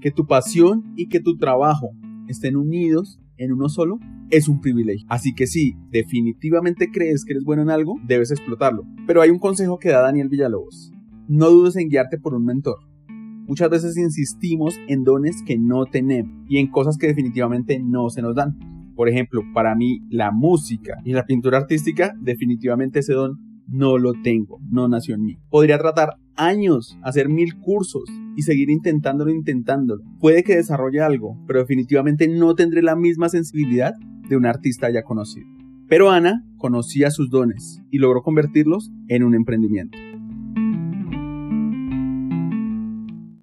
Que 0.00 0.10
tu 0.10 0.26
pasión 0.26 0.92
y 0.96 1.08
que 1.08 1.20
tu 1.20 1.36
trabajo 1.36 1.90
estén 2.26 2.56
unidos 2.56 3.20
en 3.36 3.52
uno 3.52 3.68
solo 3.68 4.00
es 4.32 4.48
un 4.48 4.60
privilegio. 4.60 5.06
Así 5.08 5.34
que 5.34 5.46
si 5.46 5.76
definitivamente 5.90 6.90
crees 6.90 7.24
que 7.24 7.34
eres 7.34 7.44
bueno 7.44 7.62
en 7.62 7.70
algo, 7.70 8.00
debes 8.04 8.30
explotarlo. 8.30 8.84
Pero 9.06 9.20
hay 9.20 9.30
un 9.30 9.38
consejo 9.38 9.78
que 9.78 9.90
da 9.90 10.00
Daniel 10.00 10.30
Villalobos. 10.30 10.90
No 11.28 11.50
dudes 11.50 11.76
en 11.76 11.88
guiarte 11.88 12.18
por 12.18 12.34
un 12.34 12.44
mentor. 12.44 12.78
Muchas 13.46 13.68
veces 13.68 13.96
insistimos 13.98 14.74
en 14.88 15.04
dones 15.04 15.42
que 15.46 15.58
no 15.58 15.84
tenemos 15.84 16.32
y 16.48 16.58
en 16.58 16.68
cosas 16.68 16.96
que 16.96 17.08
definitivamente 17.08 17.78
no 17.78 18.08
se 18.08 18.22
nos 18.22 18.34
dan. 18.34 18.58
Por 18.96 19.08
ejemplo, 19.08 19.42
para 19.52 19.74
mí 19.74 20.00
la 20.08 20.30
música 20.30 20.96
y 21.04 21.12
la 21.12 21.26
pintura 21.26 21.58
artística, 21.58 22.14
definitivamente 22.18 23.00
ese 23.00 23.12
don 23.12 23.51
no 23.72 23.96
lo 23.96 24.12
tengo, 24.22 24.60
no 24.70 24.86
nació 24.86 25.14
en 25.14 25.24
mí. 25.24 25.38
Podría 25.50 25.78
tratar 25.78 26.16
años, 26.36 26.98
hacer 27.02 27.28
mil 27.28 27.58
cursos 27.58 28.04
y 28.36 28.42
seguir 28.42 28.70
intentándolo, 28.70 29.30
intentándolo. 29.30 30.02
Puede 30.20 30.44
que 30.44 30.56
desarrolle 30.56 31.00
algo, 31.00 31.38
pero 31.46 31.60
definitivamente 31.60 32.28
no 32.28 32.54
tendré 32.54 32.82
la 32.82 32.96
misma 32.96 33.28
sensibilidad 33.28 33.94
de 34.28 34.36
un 34.36 34.46
artista 34.46 34.90
ya 34.90 35.02
conocido. 35.02 35.46
Pero 35.88 36.10
Ana 36.10 36.44
conocía 36.58 37.10
sus 37.10 37.30
dones 37.30 37.82
y 37.90 37.98
logró 37.98 38.22
convertirlos 38.22 38.90
en 39.08 39.24
un 39.24 39.34
emprendimiento. 39.34 39.98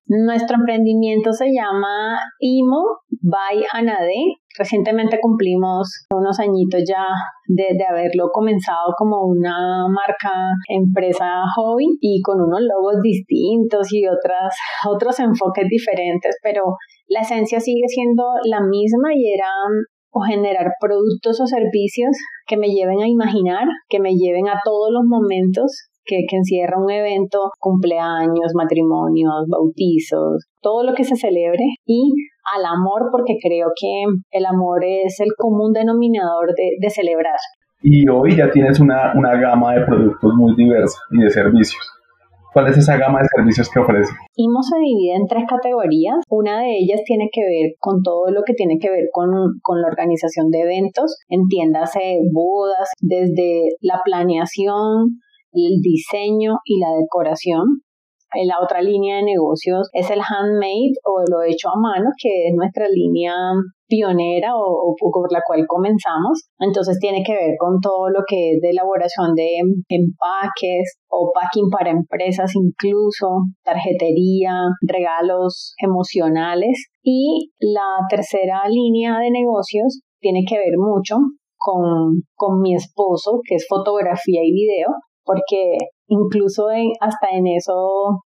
Nuestro 0.07 0.57
emprendimiento 0.57 1.33
se 1.33 1.45
llama 1.53 2.19
IMO 2.39 2.83
by 3.21 3.63
Anade. 3.73 4.37
Recientemente 4.59 5.19
cumplimos 5.21 5.87
unos 6.13 6.37
añitos 6.37 6.83
ya 6.85 7.07
de, 7.47 7.63
haberlo 7.89 8.27
comenzado 8.33 8.91
como 8.97 9.23
una 9.23 9.87
marca 9.87 10.51
empresa 10.67 11.43
hobby 11.55 11.87
y 12.01 12.21
con 12.21 12.41
unos 12.41 12.59
logos 12.59 12.99
distintos 13.01 13.87
y 13.93 14.05
otras, 14.05 14.53
otros 14.85 15.17
enfoques 15.21 15.65
diferentes, 15.69 16.35
pero 16.43 16.75
la 17.07 17.21
esencia 17.21 17.61
sigue 17.61 17.87
siendo 17.87 18.23
la 18.43 18.59
misma 18.59 19.15
y 19.15 19.31
era 19.31 19.47
o 20.11 20.19
generar 20.27 20.67
productos 20.81 21.39
o 21.39 21.47
servicios 21.47 22.17
que 22.45 22.57
me 22.57 22.67
lleven 22.67 22.99
a 22.99 23.07
imaginar, 23.07 23.65
que 23.87 24.01
me 24.01 24.11
lleven 24.11 24.49
a 24.49 24.59
todos 24.65 24.91
los 24.91 25.03
momentos 25.05 25.71
que, 26.03 26.17
que, 26.27 26.35
encierra 26.35 26.83
un 26.83 26.91
evento, 26.91 27.51
cumpleaños, 27.59 28.51
matrimonios, 28.55 29.45
bautizos, 29.47 30.43
todo 30.61 30.83
lo 30.83 30.93
que 30.95 31.05
se 31.05 31.15
celebre 31.15 31.63
y 31.85 32.11
al 32.55 32.65
amor 32.65 33.09
porque 33.11 33.35
creo 33.41 33.67
que 33.79 34.03
el 34.31 34.45
amor 34.45 34.83
es 34.83 35.19
el 35.19 35.29
común 35.37 35.73
denominador 35.73 36.47
de, 36.55 36.77
de 36.79 36.89
celebrar. 36.89 37.37
Y 37.81 38.07
hoy 38.09 38.35
ya 38.35 38.51
tienes 38.51 38.79
una, 38.79 39.13
una 39.15 39.39
gama 39.39 39.73
de 39.73 39.85
productos 39.85 40.33
muy 40.35 40.55
diversa 40.55 40.99
y 41.11 41.23
de 41.23 41.29
servicios. 41.29 41.81
¿Cuál 42.51 42.67
es 42.67 42.77
esa 42.77 42.97
gama 42.97 43.19
de 43.19 43.27
servicios 43.35 43.69
que 43.69 43.79
ofrece? 43.79 44.11
IMO 44.35 44.61
se 44.63 44.79
divide 44.79 45.15
en 45.15 45.27
tres 45.27 45.43
categorías. 45.47 46.15
Una 46.29 46.61
de 46.61 46.77
ellas 46.77 47.01
tiene 47.05 47.29
que 47.31 47.41
ver 47.41 47.75
con 47.79 48.01
todo 48.01 48.31
lo 48.31 48.41
que 48.43 48.53
tiene 48.53 48.79
que 48.79 48.89
ver 48.89 49.05
con, 49.11 49.29
con 49.61 49.81
la 49.81 49.87
organización 49.87 50.49
de 50.49 50.61
eventos, 50.61 51.19
entiéndase 51.29 52.17
bodas, 52.33 52.89
desde 53.01 53.69
la 53.81 54.01
planeación, 54.03 55.21
el 55.53 55.79
diseño 55.81 56.57
y 56.65 56.79
la 56.79 56.97
decoración. 56.99 57.81
La 58.33 58.57
otra 58.61 58.81
línea 58.81 59.17
de 59.17 59.23
negocios 59.23 59.89
es 59.93 60.09
el 60.11 60.19
handmade 60.21 60.93
o 61.03 61.23
lo 61.29 61.41
hecho 61.41 61.69
a 61.69 61.79
mano, 61.79 62.09
que 62.21 62.29
es 62.47 62.53
nuestra 62.55 62.87
línea 62.87 63.33
pionera 63.87 64.53
o, 64.55 64.95
por 64.95 65.33
la 65.33 65.41
cual 65.45 65.65
comenzamos. 65.67 66.47
Entonces 66.59 66.99
tiene 66.99 67.23
que 67.25 67.33
ver 67.33 67.55
con 67.57 67.79
todo 67.81 68.09
lo 68.09 68.21
que 68.27 68.53
es 68.53 68.61
de 68.61 68.69
elaboración 68.69 69.33
de 69.33 69.57
empaques 69.89 70.99
o 71.09 71.31
packing 71.33 71.69
para 71.71 71.89
empresas 71.89 72.53
incluso, 72.55 73.27
tarjetería, 73.63 74.53
regalos 74.81 75.73
emocionales. 75.83 76.91
Y 77.01 77.51
la 77.59 78.05
tercera 78.09 78.61
línea 78.69 79.17
de 79.19 79.31
negocios 79.31 80.01
tiene 80.21 80.43
que 80.47 80.57
ver 80.57 80.77
mucho 80.77 81.15
con, 81.57 82.21
con 82.35 82.61
mi 82.61 82.75
esposo, 82.75 83.41
que 83.43 83.55
es 83.55 83.65
fotografía 83.67 84.41
y 84.43 84.53
video, 84.53 84.89
porque 85.25 85.77
incluso 86.09 86.67
hasta 86.99 87.27
en 87.31 87.47
eso 87.47 88.19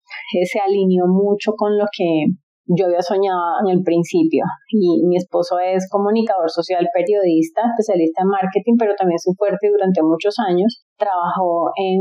se 0.43 0.59
alineó 0.59 1.05
mucho 1.07 1.53
con 1.57 1.77
lo 1.77 1.85
que 1.91 2.25
yo 2.65 2.85
había 2.85 3.01
soñado 3.01 3.59
en 3.65 3.77
el 3.77 3.83
principio. 3.83 4.45
Y 4.69 5.03
mi 5.05 5.17
esposo 5.17 5.59
es 5.59 5.89
comunicador 5.89 6.49
social, 6.49 6.87
periodista, 6.93 7.61
especialista 7.67 8.21
en 8.23 8.29
marketing, 8.29 8.75
pero 8.79 8.93
también 8.95 9.19
su 9.19 9.33
fuerte 9.33 9.69
durante 9.69 10.01
muchos 10.01 10.35
años 10.39 10.85
trabajó 11.01 11.73
en 11.73 11.97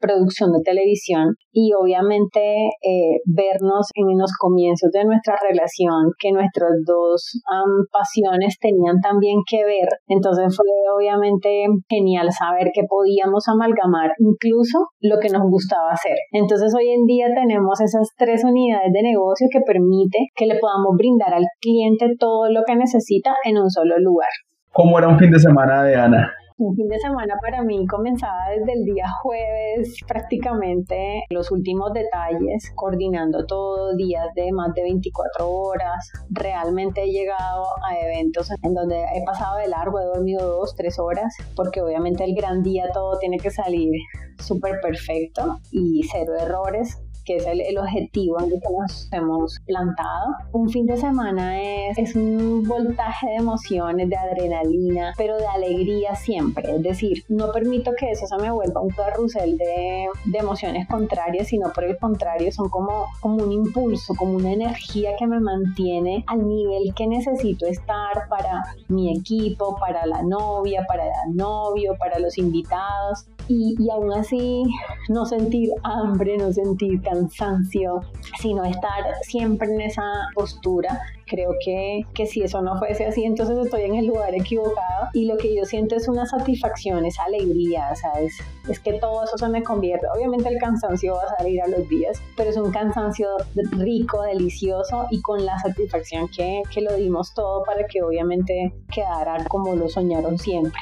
producción 0.00 0.52
de 0.52 0.60
televisión 0.60 1.32
y 1.52 1.72
obviamente 1.72 2.68
eh, 2.84 3.24
vernos 3.24 3.88
en 3.96 4.18
los 4.18 4.32
comienzos 4.36 4.92
de 4.92 5.04
nuestra 5.04 5.36
relación 5.40 6.12
que 6.20 6.32
nuestras 6.32 6.76
dos 6.84 7.40
pasiones 7.88 8.58
tenían 8.60 9.00
también 9.00 9.40
que 9.48 9.64
ver. 9.64 9.88
Entonces 10.08 10.52
fue 10.54 10.68
obviamente 10.92 11.64
genial 11.88 12.28
saber 12.30 12.68
que 12.74 12.84
podíamos 12.84 13.48
amalgamar 13.48 14.12
incluso 14.18 14.92
lo 15.00 15.16
que 15.18 15.32
nos 15.32 15.42
gustaba 15.48 15.92
hacer. 15.92 16.16
Entonces 16.32 16.74
hoy 16.76 16.90
en 16.90 17.06
día 17.06 17.28
tenemos 17.34 17.80
esas 17.80 18.08
tres 18.18 18.44
unidades 18.44 18.92
de 18.92 19.02
negocio 19.02 19.48
que 19.50 19.60
permite 19.60 20.28
que 20.34 20.46
le 20.46 20.58
podamos 20.58 20.96
brindar 20.98 21.32
al 21.32 21.46
cliente 21.60 22.14
todo 22.18 22.50
lo 22.50 22.62
que 22.66 22.76
necesita 22.76 23.32
en 23.44 23.56
un 23.58 23.70
solo 23.70 23.96
lugar. 23.98 24.28
¿Cómo 24.72 24.98
era 24.98 25.08
un 25.08 25.18
fin 25.18 25.30
de 25.30 25.38
semana 25.38 25.84
de 25.84 25.94
Ana? 25.94 26.32
Un 26.56 26.76
fin 26.76 26.86
de 26.86 27.00
semana 27.00 27.34
para 27.42 27.64
mí 27.64 27.84
comenzaba 27.84 28.50
desde 28.56 28.74
el 28.74 28.84
día 28.84 29.06
jueves, 29.22 29.96
prácticamente 30.06 31.24
los 31.30 31.50
últimos 31.50 31.92
detalles, 31.92 32.70
coordinando 32.76 33.44
todo, 33.44 33.96
días 33.96 34.28
de 34.36 34.52
más 34.52 34.72
de 34.72 34.82
24 34.82 35.50
horas. 35.50 36.12
Realmente 36.30 37.02
he 37.02 37.10
llegado 37.10 37.64
a 37.84 37.98
eventos 37.98 38.52
en 38.62 38.72
donde 38.72 39.02
he 39.02 39.24
pasado 39.24 39.56
de 39.56 39.66
largo, 39.66 39.98
he 39.98 40.04
dormido 40.04 40.46
dos, 40.46 40.76
tres 40.76 41.00
horas, 41.00 41.34
porque 41.56 41.82
obviamente 41.82 42.22
el 42.22 42.36
gran 42.36 42.62
día 42.62 42.84
todo 42.94 43.18
tiene 43.18 43.38
que 43.38 43.50
salir 43.50 43.90
súper 44.38 44.80
perfecto 44.80 45.58
y 45.72 46.02
cero 46.04 46.34
errores 46.38 47.03
que 47.24 47.36
es 47.36 47.46
el, 47.46 47.78
objetivo 47.78 48.38
en 48.40 48.52
el 48.52 48.60
que 48.60 48.68
nos 48.78 49.08
hemos 49.12 49.58
plantado. 49.66 50.34
Un 50.52 50.68
fin 50.68 50.86
de 50.86 50.96
semana 50.96 51.60
es, 51.60 51.98
es 51.98 52.14
un 52.14 52.62
voltaje 52.66 53.26
de 53.26 53.36
emociones, 53.36 54.08
de 54.08 54.16
adrenalina, 54.16 55.12
pero 55.16 55.36
de 55.36 55.46
alegría 55.46 56.14
siempre. 56.14 56.76
Es 56.76 56.82
decir, 56.82 57.24
no 57.28 57.50
permito 57.52 57.92
que 57.98 58.10
eso 58.10 58.26
se 58.26 58.36
me 58.36 58.50
vuelva 58.50 58.80
un 58.80 58.90
carrusel 58.90 59.56
de, 59.58 60.06
de 60.24 60.38
emociones 60.38 60.86
contrarias, 60.88 61.48
sino 61.48 61.72
por 61.72 61.84
el 61.84 61.98
contrario, 61.98 62.52
son 62.52 62.68
como, 62.68 63.06
como 63.20 63.42
un 63.42 63.52
impulso, 63.52 64.14
como 64.14 64.34
una 64.34 64.52
energía 64.52 65.16
que 65.18 65.26
me 65.26 65.40
mantiene 65.40 66.24
al 66.26 66.46
nivel 66.46 66.94
que 66.94 67.06
necesito 67.06 67.66
estar 67.66 68.28
para 68.28 68.62
mi 68.88 69.16
equipo, 69.16 69.76
para 69.78 70.06
la 70.06 70.22
novia, 70.22 70.84
para 70.86 71.04
el 71.04 71.36
novio, 71.36 71.96
para 71.98 72.18
los 72.18 72.38
invitados. 72.38 73.26
Y, 73.48 73.76
y 73.78 73.90
aún 73.90 74.12
así 74.12 74.64
no 75.08 75.24
sentir 75.26 75.70
hambre, 75.82 76.36
no 76.38 76.52
sentir 76.52 77.00
cansancio, 77.02 78.00
sino 78.40 78.64
estar 78.64 79.02
siempre 79.22 79.72
en 79.72 79.82
esa 79.82 80.02
postura. 80.34 81.00
Creo 81.26 81.52
que, 81.64 82.02
que 82.14 82.26
si 82.26 82.42
eso 82.42 82.60
no 82.60 82.78
fuese 82.78 83.06
así, 83.06 83.24
entonces 83.24 83.56
estoy 83.58 83.82
en 83.82 83.94
el 83.96 84.06
lugar 84.06 84.34
equivocado 84.34 85.08
y 85.14 85.26
lo 85.26 85.36
que 85.36 85.54
yo 85.54 85.64
siento 85.64 85.96
es 85.96 86.06
una 86.08 86.26
satisfacción, 86.26 87.04
esa 87.06 87.24
alegría, 87.24 87.94
¿sabes? 87.96 88.34
Es 88.68 88.78
que 88.78 88.94
todo 88.94 89.24
eso 89.24 89.38
se 89.38 89.48
me 89.48 89.62
convierte. 89.62 90.06
Obviamente 90.14 90.48
el 90.48 90.58
cansancio 90.58 91.14
va 91.14 91.22
a 91.24 91.36
salir 91.38 91.62
a 91.62 91.68
los 91.68 91.88
días, 91.88 92.20
pero 92.36 92.50
es 92.50 92.56
un 92.56 92.70
cansancio 92.70 93.28
rico, 93.72 94.22
delicioso 94.22 95.06
y 95.10 95.20
con 95.22 95.44
la 95.44 95.58
satisfacción 95.58 96.28
que, 96.28 96.62
que 96.72 96.82
lo 96.82 96.94
dimos 96.94 97.32
todo 97.34 97.62
para 97.64 97.86
que 97.86 98.02
obviamente 98.02 98.74
quedara 98.92 99.44
como 99.48 99.74
lo 99.74 99.88
soñaron 99.88 100.38
siempre 100.38 100.80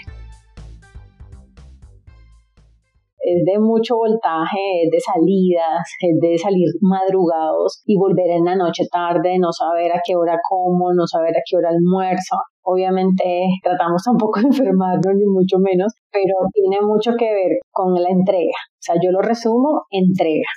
es 3.23 3.45
de 3.45 3.59
mucho 3.61 3.97
voltaje, 3.97 4.83
es 4.83 4.91
de 4.91 4.99
salidas, 4.99 5.87
es 6.01 6.19
de 6.21 6.37
salir 6.37 6.67
madrugados 6.81 7.81
y 7.87 7.97
volver 7.97 8.31
en 8.31 8.45
la 8.45 8.57
noche 8.57 8.83
tarde, 8.91 9.39
no 9.39 9.53
saber 9.53 9.93
a 9.93 10.01
qué 10.05 10.17
hora 10.17 10.39
como, 10.43 10.93
no 10.93 11.07
saber 11.07 11.31
a 11.31 11.43
qué 11.49 11.57
hora 11.57 11.71
almuerzo. 11.71 12.37
obviamente 12.65 13.47
tratamos 13.63 14.03
tampoco 14.03 14.41
de 14.41 14.47
enfermarnos 14.49 15.15
ni 15.15 15.27
mucho 15.27 15.59
menos, 15.59 15.93
pero 16.11 16.35
tiene 16.53 16.85
mucho 16.85 17.13
que 17.17 17.27
ver 17.27 17.59
con 17.71 17.95
la 17.95 18.09
entrega. 18.11 18.59
O 18.75 18.81
sea, 18.81 18.97
yo 19.01 19.13
lo 19.13 19.23
resumo, 19.23 19.83
entrega. 19.91 20.51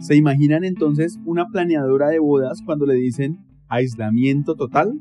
¿Se 0.00 0.16
imaginan 0.16 0.64
entonces 0.64 1.20
una 1.24 1.46
planeadora 1.46 2.08
de 2.08 2.18
bodas 2.18 2.58
cuando 2.66 2.86
le 2.86 2.94
dicen 2.94 3.38
aislamiento 3.68 4.56
total? 4.56 4.98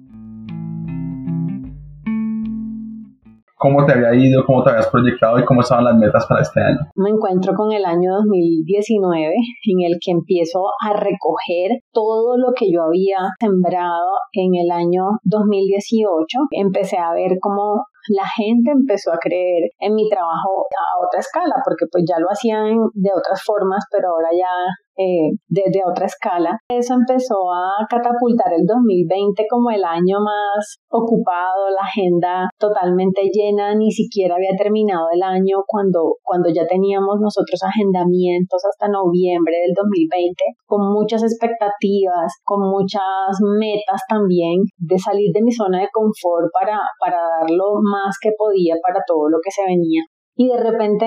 Cómo 3.61 3.85
te 3.85 3.93
había 3.93 4.13
ido, 4.17 4.43
cómo 4.45 4.63
te 4.63 4.71
habías 4.71 4.89
proyectado 4.89 5.37
y 5.37 5.45
cómo 5.45 5.61
estaban 5.61 5.85
las 5.85 5.95
metas 5.95 6.25
para 6.25 6.41
este 6.41 6.59
año. 6.59 6.79
Me 6.95 7.11
encuentro 7.11 7.53
con 7.53 7.71
el 7.71 7.85
año 7.85 8.09
2019 8.25 9.29
en 9.29 9.77
el 9.85 9.99
que 10.01 10.11
empiezo 10.11 10.65
a 10.81 10.93
recoger 10.93 11.85
todo 11.93 12.37
lo 12.37 12.53
que 12.57 12.71
yo 12.73 12.81
había 12.81 13.21
sembrado 13.39 14.17
en 14.33 14.55
el 14.55 14.71
año 14.71 15.21
2018. 15.23 16.49
Empecé 16.49 16.97
a 16.97 17.13
ver 17.13 17.37
cómo 17.39 17.85
la 18.09 18.25
gente 18.25 18.71
empezó 18.71 19.13
a 19.13 19.21
creer 19.21 19.69
en 19.79 19.93
mi 19.93 20.09
trabajo 20.09 20.65
a 20.73 21.05
otra 21.05 21.19
escala, 21.19 21.61
porque 21.63 21.85
pues 21.91 22.03
ya 22.09 22.17
lo 22.17 22.33
hacían 22.33 22.89
de 22.95 23.11
otras 23.13 23.43
formas, 23.45 23.85
pero 23.91 24.09
ahora 24.09 24.29
ya 24.33 24.49
eh, 24.97 25.31
desde 25.47 25.81
otra 25.85 26.05
escala. 26.05 26.57
Eso 26.69 26.93
empezó 26.93 27.51
a 27.51 27.85
catapultar 27.89 28.53
el 28.53 28.65
2020 28.65 29.45
como 29.49 29.71
el 29.71 29.83
año 29.83 30.19
más 30.19 30.77
ocupado, 30.89 31.69
la 31.69 31.83
agenda 31.83 32.49
totalmente 32.59 33.29
llena, 33.31 33.75
ni 33.75 33.91
siquiera 33.91 34.35
había 34.35 34.55
terminado 34.57 35.07
el 35.13 35.23
año 35.23 35.63
cuando, 35.65 36.17
cuando 36.23 36.49
ya 36.49 36.67
teníamos 36.67 37.19
nosotros 37.19 37.59
agendamientos 37.63 38.61
hasta 38.65 38.91
noviembre 38.91 39.55
del 39.65 39.73
2020, 39.75 40.35
con 40.65 40.91
muchas 40.91 41.23
expectativas, 41.23 42.33
con 42.43 42.69
muchas 42.69 43.39
metas 43.59 44.01
también 44.07 44.63
de 44.77 44.97
salir 44.97 45.31
de 45.33 45.41
mi 45.41 45.51
zona 45.51 45.81
de 45.81 45.89
confort 45.91 46.51
para, 46.51 46.79
para 46.99 47.17
dar 47.17 47.49
lo 47.49 47.79
más 47.81 48.15
que 48.21 48.31
podía 48.37 48.75
para 48.81 49.01
todo 49.05 49.29
lo 49.29 49.37
que 49.43 49.51
se 49.51 49.63
venía 49.65 50.03
y 50.35 50.47
de 50.47 50.57
repente 50.63 51.05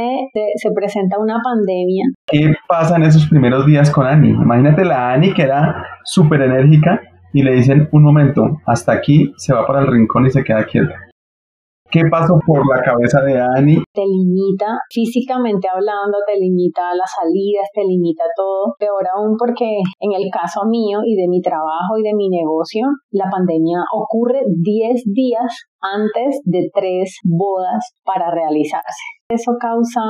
se, 0.56 0.70
presenta 0.72 1.18
una 1.18 1.40
pandemia. 1.42 2.04
¿Qué 2.26 2.54
pasa 2.68 2.96
en 2.96 3.04
esos 3.04 3.26
primeros 3.28 3.66
días 3.66 3.90
con 3.90 4.06
Ani? 4.06 4.30
Imagínate 4.30 4.84
la 4.84 5.12
Ani 5.12 5.32
que 5.32 5.42
era 5.42 5.86
súper 6.04 6.42
enérgica 6.42 7.00
y 7.32 7.42
le 7.42 7.54
dicen 7.54 7.88
un 7.92 8.02
momento, 8.02 8.60
hasta 8.66 8.92
aquí 8.92 9.32
se 9.36 9.52
va 9.52 9.66
para 9.66 9.80
el 9.80 9.88
rincón 9.88 10.26
y 10.26 10.30
se 10.30 10.44
queda 10.44 10.64
quieta. 10.64 10.94
¿Qué 11.94 12.02
pasó 12.10 12.34
por 12.44 12.58
la 12.66 12.82
cabeza 12.82 13.22
de 13.22 13.38
Ani? 13.38 13.76
Te 13.94 14.02
limita, 14.02 14.66
físicamente 14.90 15.68
hablando, 15.70 16.18
te 16.26 16.34
limita 16.34 16.90
las 16.90 17.06
salidas, 17.06 17.70
te 17.72 17.84
limita 17.86 18.24
todo. 18.34 18.74
Peor 18.80 19.06
aún 19.14 19.36
porque 19.38 19.78
en 20.00 20.10
el 20.10 20.26
caso 20.28 20.66
mío 20.66 21.06
y 21.06 21.14
de 21.14 21.28
mi 21.28 21.40
trabajo 21.40 21.94
y 21.96 22.02
de 22.02 22.14
mi 22.18 22.28
negocio, 22.28 22.82
la 23.12 23.30
pandemia 23.30 23.78
ocurre 23.94 24.42
10 24.42 25.04
días 25.14 25.54
antes 25.78 26.40
de 26.42 26.66
tres 26.74 27.14
bodas 27.22 27.94
para 28.02 28.28
realizarse. 28.34 29.22
Eso 29.30 29.52
causa 29.60 30.02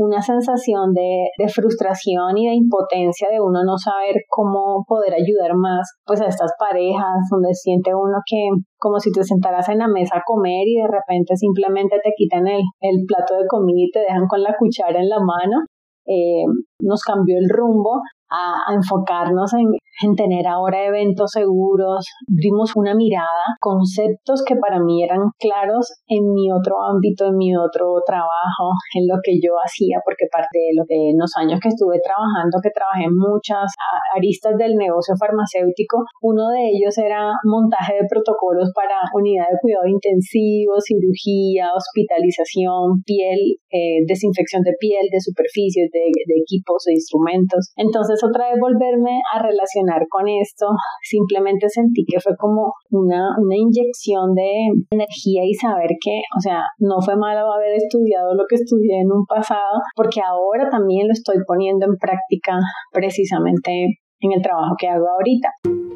una 0.00 0.22
sensación 0.22 0.94
de, 0.94 1.28
frustración 1.52 2.38
y 2.38 2.48
de 2.48 2.54
impotencia 2.54 3.28
de 3.28 3.40
uno 3.40 3.60
no 3.64 3.76
saber 3.76 4.24
cómo 4.28 4.84
poder 4.88 5.12
ayudar 5.12 5.54
más 5.54 5.92
pues 6.06 6.22
a 6.22 6.26
estas 6.26 6.52
parejas 6.58 7.28
donde 7.30 7.52
siente 7.52 7.94
uno 7.94 8.18
que 8.24 8.48
como 8.78 8.98
si 8.98 9.12
te 9.12 9.22
sentaras 9.22 9.68
en 9.68 9.78
la 9.78 9.88
mesa 9.88 10.16
a 10.16 10.22
comer 10.24 10.66
y 10.66 10.80
de 10.80 10.88
repente 10.88 11.36
simplemente 11.36 12.00
te 12.02 12.12
quitan 12.16 12.46
el, 12.48 12.62
el 12.80 13.04
plato 13.06 13.36
de 13.36 13.46
comida 13.46 13.76
y 13.76 13.90
te 13.90 14.00
dejan 14.00 14.26
con 14.26 14.42
la 14.42 14.56
cuchara 14.58 15.00
en 15.00 15.08
la 15.08 15.18
mano. 15.20 15.64
Eh, 16.06 16.44
nos 16.80 17.02
cambió 17.02 17.36
el 17.38 17.48
rumbo 17.50 18.00
a, 18.30 18.72
enfocarnos 18.74 19.52
en, 19.54 19.66
en, 20.06 20.14
tener 20.14 20.46
ahora 20.46 20.86
eventos 20.86 21.32
seguros, 21.32 22.06
dimos 22.26 22.72
una 22.76 22.94
mirada, 22.94 23.58
conceptos 23.58 24.42
que 24.46 24.54
para 24.56 24.78
mí 24.78 25.02
eran 25.02 25.18
claros 25.38 25.90
en 26.06 26.32
mi 26.32 26.50
otro 26.50 26.78
ámbito, 26.82 27.26
en 27.26 27.36
mi 27.36 27.56
otro 27.56 27.98
trabajo, 28.06 28.70
en 28.94 29.06
lo 29.08 29.18
que 29.22 29.34
yo 29.42 29.58
hacía, 29.58 29.98
porque 30.04 30.30
parte 30.30 30.58
de, 30.58 30.70
lo 30.78 30.84
de 30.86 31.12
los 31.18 31.30
años 31.36 31.58
que 31.60 31.68
estuve 31.68 31.98
trabajando, 31.98 32.62
que 32.62 32.70
trabajé 32.70 33.10
en 33.10 33.16
muchas 33.16 33.66
aristas 34.14 34.54
del 34.56 34.76
negocio 34.76 35.14
farmacéutico, 35.18 36.06
uno 36.22 36.48
de 36.54 36.70
ellos 36.70 36.96
era 36.98 37.34
montaje 37.44 37.98
de 37.98 38.08
protocolos 38.08 38.70
para 38.74 39.02
unidad 39.14 39.50
de 39.50 39.58
cuidado 39.60 39.86
intensivo, 39.90 40.78
cirugía, 40.78 41.74
hospitalización, 41.74 43.02
piel, 43.02 43.58
eh, 43.74 44.06
desinfección 44.06 44.62
de 44.62 44.74
piel, 44.78 45.10
de 45.10 45.18
superficies, 45.18 45.90
de 45.90 46.36
equipos, 46.38 46.86
de 46.86 46.94
instrumentos. 46.94 47.72
Entonces, 47.76 48.19
otra 48.24 48.50
vez 48.50 48.58
volverme 48.60 49.20
a 49.34 49.42
relacionar 49.42 50.06
con 50.08 50.28
esto, 50.28 50.66
simplemente 51.02 51.68
sentí 51.68 52.04
que 52.06 52.20
fue 52.20 52.36
como 52.36 52.72
una, 52.90 53.36
una 53.38 53.56
inyección 53.56 54.34
de 54.34 54.50
energía 54.90 55.42
y 55.44 55.54
saber 55.54 55.90
que, 56.00 56.22
o 56.36 56.40
sea, 56.40 56.62
no 56.78 57.00
fue 57.00 57.16
malo 57.16 57.52
haber 57.52 57.74
estudiado 57.74 58.34
lo 58.34 58.44
que 58.48 58.56
estudié 58.56 59.00
en 59.00 59.12
un 59.12 59.24
pasado, 59.26 59.80
porque 59.96 60.20
ahora 60.20 60.68
también 60.70 61.06
lo 61.06 61.12
estoy 61.12 61.36
poniendo 61.46 61.86
en 61.86 61.96
práctica 61.96 62.58
precisamente 62.92 64.00
en 64.20 64.32
el 64.32 64.42
trabajo 64.42 64.74
que 64.78 64.88
hago 64.88 65.06
ahorita. 65.08 65.89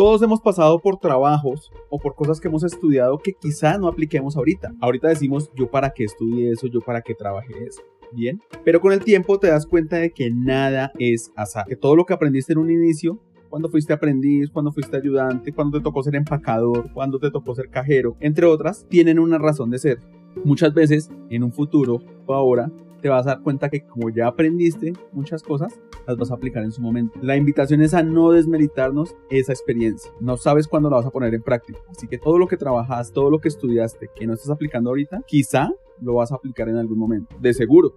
Todos 0.00 0.22
hemos 0.22 0.40
pasado 0.40 0.78
por 0.78 0.96
trabajos 0.96 1.70
o 1.90 1.98
por 1.98 2.14
cosas 2.14 2.40
que 2.40 2.48
hemos 2.48 2.64
estudiado 2.64 3.18
que 3.18 3.34
quizá 3.34 3.76
no 3.76 3.86
apliquemos 3.86 4.34
ahorita. 4.34 4.72
Ahorita 4.80 5.08
decimos 5.08 5.50
yo 5.54 5.70
para 5.70 5.90
qué 5.90 6.04
estudié 6.04 6.52
eso, 6.52 6.68
yo 6.68 6.80
para 6.80 7.02
qué 7.02 7.14
trabajé 7.14 7.52
eso. 7.66 7.82
Bien, 8.10 8.40
pero 8.64 8.80
con 8.80 8.94
el 8.94 9.04
tiempo 9.04 9.38
te 9.38 9.48
das 9.48 9.66
cuenta 9.66 9.98
de 9.98 10.10
que 10.10 10.30
nada 10.30 10.90
es 10.98 11.30
azar, 11.36 11.66
que 11.66 11.76
todo 11.76 11.96
lo 11.96 12.06
que 12.06 12.14
aprendiste 12.14 12.54
en 12.54 12.60
un 12.60 12.70
inicio 12.70 13.20
cuando 13.50 13.68
fuiste 13.68 13.92
aprendiz, 13.92 14.48
cuando 14.48 14.72
fuiste 14.72 14.96
ayudante, 14.96 15.52
cuando 15.52 15.76
te 15.76 15.84
tocó 15.84 16.02
ser 16.02 16.16
empacador, 16.16 16.90
cuando 16.94 17.18
te 17.18 17.30
tocó 17.30 17.54
ser 17.54 17.68
cajero, 17.68 18.16
entre 18.20 18.46
otras, 18.46 18.86
tienen 18.88 19.18
una 19.18 19.36
razón 19.36 19.68
de 19.68 19.80
ser. 19.80 20.00
Muchas 20.46 20.72
veces, 20.72 21.10
en 21.28 21.42
un 21.42 21.52
futuro 21.52 22.00
o 22.24 22.32
ahora, 22.32 22.72
te 23.00 23.08
vas 23.08 23.26
a 23.26 23.30
dar 23.30 23.42
cuenta 23.42 23.68
que 23.68 23.84
como 23.84 24.10
ya 24.10 24.26
aprendiste 24.26 24.92
muchas 25.12 25.42
cosas, 25.42 25.80
las 26.06 26.16
vas 26.16 26.30
a 26.30 26.34
aplicar 26.34 26.62
en 26.62 26.72
su 26.72 26.80
momento. 26.80 27.18
La 27.22 27.36
invitación 27.36 27.82
es 27.82 27.94
a 27.94 28.02
no 28.02 28.30
desmeritarnos 28.30 29.16
esa 29.30 29.52
experiencia. 29.52 30.10
No 30.20 30.36
sabes 30.36 30.68
cuándo 30.68 30.90
la 30.90 30.96
vas 30.96 31.06
a 31.06 31.10
poner 31.10 31.34
en 31.34 31.42
práctica. 31.42 31.80
Así 31.90 32.06
que 32.08 32.18
todo 32.18 32.38
lo 32.38 32.46
que 32.46 32.56
trabajas, 32.56 33.12
todo 33.12 33.30
lo 33.30 33.38
que 33.38 33.48
estudiaste, 33.48 34.10
que 34.14 34.26
no 34.26 34.34
estás 34.34 34.50
aplicando 34.50 34.90
ahorita, 34.90 35.22
quizá 35.26 35.70
lo 36.00 36.14
vas 36.14 36.32
a 36.32 36.36
aplicar 36.36 36.68
en 36.68 36.76
algún 36.76 36.98
momento. 36.98 37.36
De 37.40 37.54
seguro. 37.54 37.94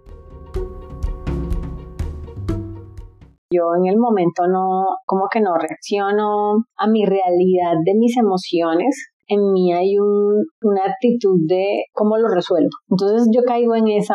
yo 3.54 3.62
en 3.78 3.86
el 3.86 3.98
momento 3.98 4.46
no, 4.48 4.86
como 5.06 5.28
que 5.30 5.40
no 5.40 5.54
reacciono 5.54 6.64
a 6.76 6.86
mi 6.88 7.04
realidad 7.04 7.74
de 7.84 7.94
mis 7.94 8.16
emociones. 8.16 9.12
En 9.26 9.52
mí 9.52 9.72
hay 9.72 9.96
un, 9.98 10.44
una 10.62 10.82
actitud 10.84 11.38
de 11.46 11.84
cómo 11.92 12.18
lo 12.18 12.28
resuelvo. 12.28 12.70
Entonces 12.90 13.28
yo 13.34 13.42
caigo 13.46 13.74
en 13.74 13.88
esa 13.88 14.14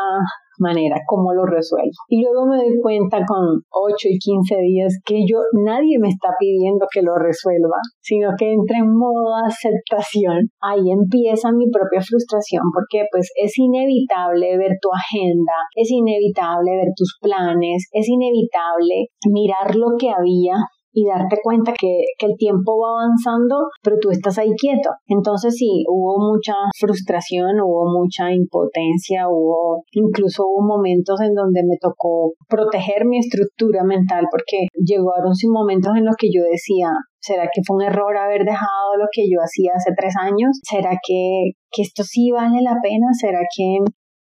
manera, 0.59 0.97
cómo 1.07 1.33
lo 1.33 1.45
resuelvo. 1.45 1.97
Y 2.07 2.21
luego 2.21 2.45
me 2.45 2.57
doy 2.57 2.79
cuenta 2.81 3.19
con 3.25 3.63
8 3.71 3.95
y 4.09 4.17
15 4.19 4.55
días 4.61 4.99
que 5.05 5.25
yo, 5.27 5.39
nadie 5.65 5.97
me 5.99 6.09
está 6.09 6.29
pidiendo 6.39 6.85
que 6.91 7.01
lo 7.01 7.15
resuelva, 7.15 7.77
sino 7.99 8.29
que 8.37 8.53
entre 8.53 8.77
en 8.77 8.91
modo 8.91 9.35
aceptación. 9.45 10.49
Ahí 10.61 10.91
empieza 10.91 11.51
mi 11.51 11.69
propia 11.71 12.01
frustración 12.01 12.63
porque 12.73 13.05
pues 13.11 13.31
es 13.35 13.57
inevitable 13.57 14.57
ver 14.57 14.73
tu 14.81 14.89
agenda, 14.91 15.53
es 15.75 15.89
inevitable 15.91 16.75
ver 16.75 16.91
tus 16.95 17.17
planes, 17.21 17.87
es 17.91 18.07
inevitable 18.07 19.07
mirar 19.31 19.75
lo 19.75 19.97
que 19.97 20.09
había 20.09 20.55
y 20.91 21.05
darte 21.05 21.37
cuenta 21.43 21.73
que, 21.79 22.03
el 22.19 22.35
tiempo 22.37 22.77
va 22.77 23.01
avanzando, 23.01 23.69
pero 23.81 23.95
tú 24.01 24.11
estás 24.11 24.37
ahí 24.37 24.51
quieto. 24.59 24.89
Entonces 25.07 25.55
sí, 25.55 25.83
hubo 25.87 26.19
mucha 26.19 26.53
frustración, 26.77 27.59
hubo 27.61 27.85
mucha 27.89 28.31
impotencia, 28.31 29.27
hubo 29.29 29.83
incluso 29.91 30.43
hubo 30.45 30.67
momentos 30.67 31.21
en 31.21 31.33
donde 31.33 31.63
me 31.63 31.77
tocó 31.79 32.33
proteger 32.47 33.05
mi 33.05 33.19
estructura 33.19 33.83
mental 33.83 34.25
porque 34.29 34.67
llegaron 34.75 35.33
sin 35.33 35.51
momentos 35.51 35.93
en 35.95 36.05
los 36.05 36.15
que 36.17 36.27
yo 36.27 36.43
decía, 36.43 36.91
¿Será 37.21 37.43
que 37.53 37.61
fue 37.65 37.75
un 37.75 37.83
error 37.83 38.15
haber 38.15 38.45
dejado 38.45 38.95
lo 38.97 39.05
que 39.11 39.23
yo 39.29 39.39
hacía 39.43 39.71
hace 39.75 39.91
tres 39.95 40.13
años? 40.17 40.57
¿Será 40.63 40.91
que, 41.05 41.51
que 41.69 41.81
esto 41.81 42.03
sí 42.03 42.31
vale 42.31 42.61
la 42.61 42.77
pena? 42.81 43.07
¿Será 43.11 43.39
que 43.55 43.79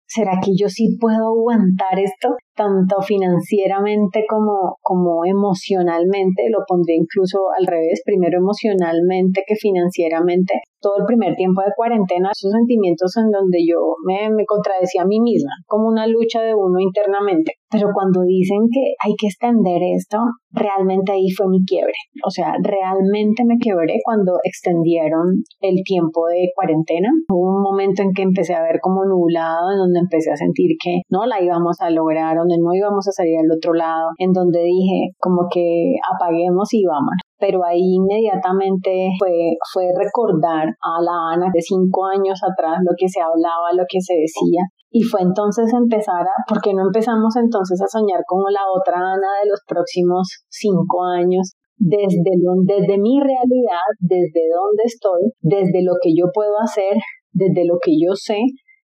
¿será 0.06 0.38
que 0.42 0.52
yo 0.56 0.68
sí 0.68 0.96
puedo 1.00 1.28
aguantar 1.28 1.98
esto? 1.98 2.36
Tanto 2.54 3.02
financieramente 3.02 4.24
como, 4.28 4.78
como 4.80 5.24
emocionalmente, 5.24 6.44
lo 6.50 6.64
pondré 6.66 6.94
incluso 6.94 7.38
al 7.58 7.66
revés, 7.66 8.02
primero 8.04 8.38
emocionalmente 8.38 9.42
que 9.46 9.56
financieramente. 9.56 10.54
Todo 10.80 10.98
el 10.98 11.04
primer 11.06 11.34
tiempo 11.34 11.62
de 11.62 11.72
cuarentena, 11.74 12.30
esos 12.30 12.52
sentimientos 12.52 13.16
en 13.16 13.30
donde 13.30 13.58
yo 13.66 13.96
me, 14.06 14.30
me 14.30 14.44
contradecía 14.44 15.02
a 15.02 15.06
mí 15.06 15.18
misma, 15.20 15.50
como 15.66 15.88
una 15.88 16.06
lucha 16.06 16.42
de 16.42 16.54
uno 16.54 16.78
internamente. 16.78 17.54
Pero 17.74 17.90
cuando 17.92 18.22
dicen 18.22 18.70
que 18.70 18.94
hay 19.02 19.14
que 19.18 19.26
extender 19.26 19.82
esto, 19.98 20.18
realmente 20.52 21.10
ahí 21.10 21.26
fue 21.36 21.48
mi 21.50 21.58
quiebre. 21.66 21.98
O 22.24 22.30
sea, 22.30 22.54
realmente 22.62 23.42
me 23.44 23.58
quebré 23.58 23.98
cuando 24.04 24.38
extendieron 24.44 25.42
el 25.58 25.82
tiempo 25.82 26.28
de 26.30 26.54
cuarentena. 26.54 27.10
Hubo 27.28 27.58
un 27.58 27.62
momento 27.62 28.02
en 28.02 28.12
que 28.14 28.22
empecé 28.22 28.54
a 28.54 28.62
ver 28.62 28.78
como 28.80 29.02
nublado, 29.04 29.74
en 29.74 29.78
donde 29.78 29.98
empecé 30.06 30.30
a 30.30 30.36
sentir 30.36 30.78
que 30.78 31.02
no 31.10 31.26
la 31.26 31.42
íbamos 31.42 31.80
a 31.80 31.90
lograr, 31.90 32.36
donde 32.38 32.54
no 32.62 32.70
íbamos 32.72 33.08
a 33.08 33.12
salir 33.12 33.42
al 33.42 33.50
otro 33.50 33.74
lado, 33.74 34.10
en 34.18 34.30
donde 34.30 34.62
dije 34.62 35.10
como 35.18 35.48
que 35.50 35.98
apaguemos 36.14 36.72
y 36.72 36.84
vamos 36.86 37.18
pero 37.44 37.60
ahí 37.62 37.96
inmediatamente 38.00 39.10
fue, 39.18 39.52
fue 39.72 39.84
recordar 39.92 40.64
a 40.64 41.02
la 41.02 41.34
Ana 41.34 41.50
de 41.52 41.60
cinco 41.60 42.06
años 42.06 42.40
atrás 42.40 42.78
lo 42.80 42.94
que 42.96 43.08
se 43.08 43.20
hablaba, 43.20 43.74
lo 43.76 43.84
que 43.86 44.00
se 44.00 44.14
decía. 44.14 44.62
Y 44.94 45.02
fue 45.02 45.22
entonces 45.22 45.74
empezar 45.74 46.22
a, 46.22 46.36
¿por 46.46 46.62
qué 46.62 46.72
no 46.72 46.86
empezamos 46.86 47.34
entonces 47.34 47.82
a 47.82 47.90
soñar 47.90 48.22
como 48.28 48.46
la 48.48 48.62
otra 48.70 48.94
Ana 48.94 49.42
de 49.42 49.50
los 49.50 49.58
próximos 49.66 50.46
cinco 50.48 51.02
años? 51.02 51.58
Desde, 51.76 52.30
desde 52.62 52.96
mi 53.02 53.18
realidad, 53.18 53.90
desde 53.98 54.46
donde 54.54 54.84
estoy, 54.86 55.34
desde 55.42 55.82
lo 55.82 55.94
que 56.00 56.14
yo 56.14 56.26
puedo 56.32 56.54
hacer, 56.62 56.94
desde 57.32 57.66
lo 57.66 57.74
que 57.82 57.90
yo 57.98 58.14
sé 58.14 58.38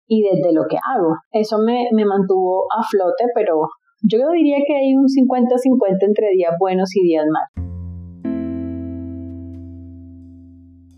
y 0.06 0.22
desde 0.22 0.54
lo 0.54 0.70
que 0.70 0.78
hago. 0.78 1.18
Eso 1.32 1.58
me, 1.66 1.90
me 1.92 2.06
mantuvo 2.06 2.66
a 2.70 2.86
flote, 2.86 3.26
pero 3.34 3.66
yo 4.04 4.20
diría 4.38 4.58
que 4.68 4.78
hay 4.78 4.94
un 4.94 5.08
50-50 5.10 5.98
entre 6.02 6.30
días 6.30 6.54
buenos 6.60 6.96
y 6.96 7.08
días 7.08 7.26
malos. 7.26 7.72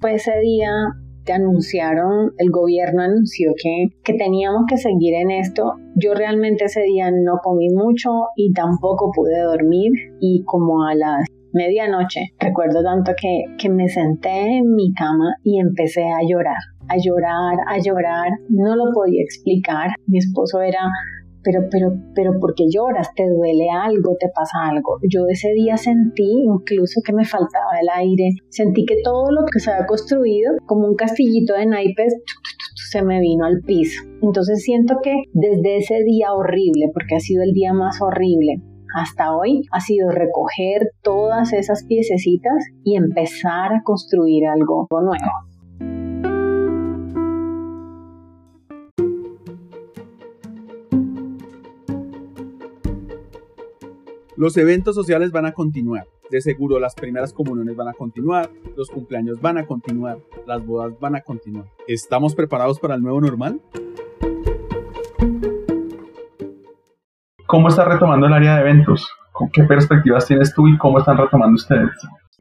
Pues 0.02 0.28
ese 0.28 0.38
día 0.42 0.72
anunciaron, 1.34 2.32
el 2.38 2.50
gobierno 2.52 3.02
anunció 3.02 3.52
que, 3.62 3.88
que 4.04 4.13
teníamos 4.13 4.63
que 4.68 4.78
seguir 4.78 5.15
en 5.15 5.32
esto. 5.32 5.76
Yo 5.96 6.13
realmente 6.13 6.65
ese 6.65 6.82
día 6.82 7.12
no 7.12 7.39
comí 7.44 7.70
mucho 7.70 8.10
y 8.36 8.52
tampoco 8.54 9.12
pude 9.13 9.42
dormir 9.42 9.92
y 10.20 10.44
como 10.46 10.84
a 10.86 10.96
las 10.96 11.26
medianoche 11.52 12.22
recuerdo 12.39 12.84
tanto 12.84 13.12
que, 13.20 13.44
que 13.58 13.70
me 13.70 13.88
senté 13.88 14.58
en 14.58 14.76
mi 14.76 14.94
cama 14.94 15.34
y 15.44 15.60
empecé 15.60 16.04
a 16.04 16.22
llorar, 16.28 16.62
a 16.88 16.96
llorar, 16.98 17.58
a 17.68 17.78
llorar. 17.80 18.30
No 18.50 18.76
lo 18.76 18.92
podía 18.94 19.22
explicar. 19.24 19.89
Mi 20.06 20.20
esposo 20.20 20.62
era 20.62 20.89
pero, 21.43 21.62
pero, 21.71 21.93
pero 22.15 22.32
¿por 22.39 22.54
qué 22.56 22.65
lloras? 22.69 23.10
¿Te 23.15 23.28
duele 23.28 23.67
algo? 23.69 24.15
¿Te 24.19 24.28
pasa 24.34 24.69
algo? 24.69 24.97
Yo 25.10 25.25
ese 25.30 25.52
día 25.54 25.78
sentí 25.78 26.43
incluso 26.45 27.02
que 27.04 27.13
me 27.13 27.25
faltaba 27.25 27.80
el 27.82 27.89
aire, 27.95 28.30
sentí 28.49 28.86
que 28.86 28.97
todo 29.04 29.32
lo 29.32 29.45
que 29.52 29.60
se 29.60 29.71
había 29.71 29.86
construido, 29.86 30.54
como 30.65 30.88
un 30.88 30.95
castillito 30.95 31.54
de 31.54 31.65
naipes, 31.65 32.15
se 32.89 33.04
me 33.04 33.19
vino 33.19 33.45
al 33.45 33.62
piso. 33.65 34.04
Entonces 34.21 34.63
siento 34.63 34.95
que 35.04 35.13
desde 35.34 35.78
ese 35.78 36.04
día 36.04 36.34
horrible, 36.34 36.89
porque 36.93 37.15
ha 37.15 37.19
sido 37.19 37.43
el 37.43 37.54
día 37.54 37.73
más 37.73 38.02
horrible, 38.02 38.62
hasta 38.95 39.36
hoy 39.36 39.62
ha 39.71 39.80
sido 39.80 40.10
recoger 40.10 40.89
todas 41.04 41.54
esas 41.54 41.86
piececitas 41.86 42.56
y 42.84 42.95
empezar 42.95 43.73
a 43.73 43.84
construir 43.84 44.47
algo 44.47 44.88
nuevo. 44.89 45.49
Los 54.39 54.56
eventos 54.56 54.95
sociales 54.95 55.34
van 55.34 55.45
a 55.47 55.52
continuar. 55.52 56.08
De 56.32 56.39
seguro 56.39 56.80
las 56.80 56.95
primeras 56.95 57.34
comuniones 57.34 57.75
van 57.75 57.89
a 57.89 57.93
continuar, 57.93 58.49
los 58.78 58.89
cumpleaños 58.89 59.41
van 59.41 59.58
a 59.58 59.65
continuar, 59.65 60.19
las 60.47 60.65
bodas 60.65 60.97
van 60.97 61.17
a 61.17 61.19
continuar. 61.19 61.65
¿Estamos 61.89 62.36
preparados 62.36 62.80
para 62.80 62.95
el 62.95 63.02
nuevo 63.02 63.19
normal? 63.19 63.60
¿Cómo 67.47 67.67
está 67.67 67.84
retomando 67.84 68.28
el 68.28 68.34
área 68.34 68.56
de 68.56 68.62
eventos? 68.62 69.10
¿Qué 69.52 69.63
perspectivas 69.63 70.25
tienes 70.25 70.54
tú 70.54 70.69
y 70.69 70.78
cómo 70.78 70.99
están 70.99 71.17
retomando 71.17 71.56
ustedes? 71.56 71.91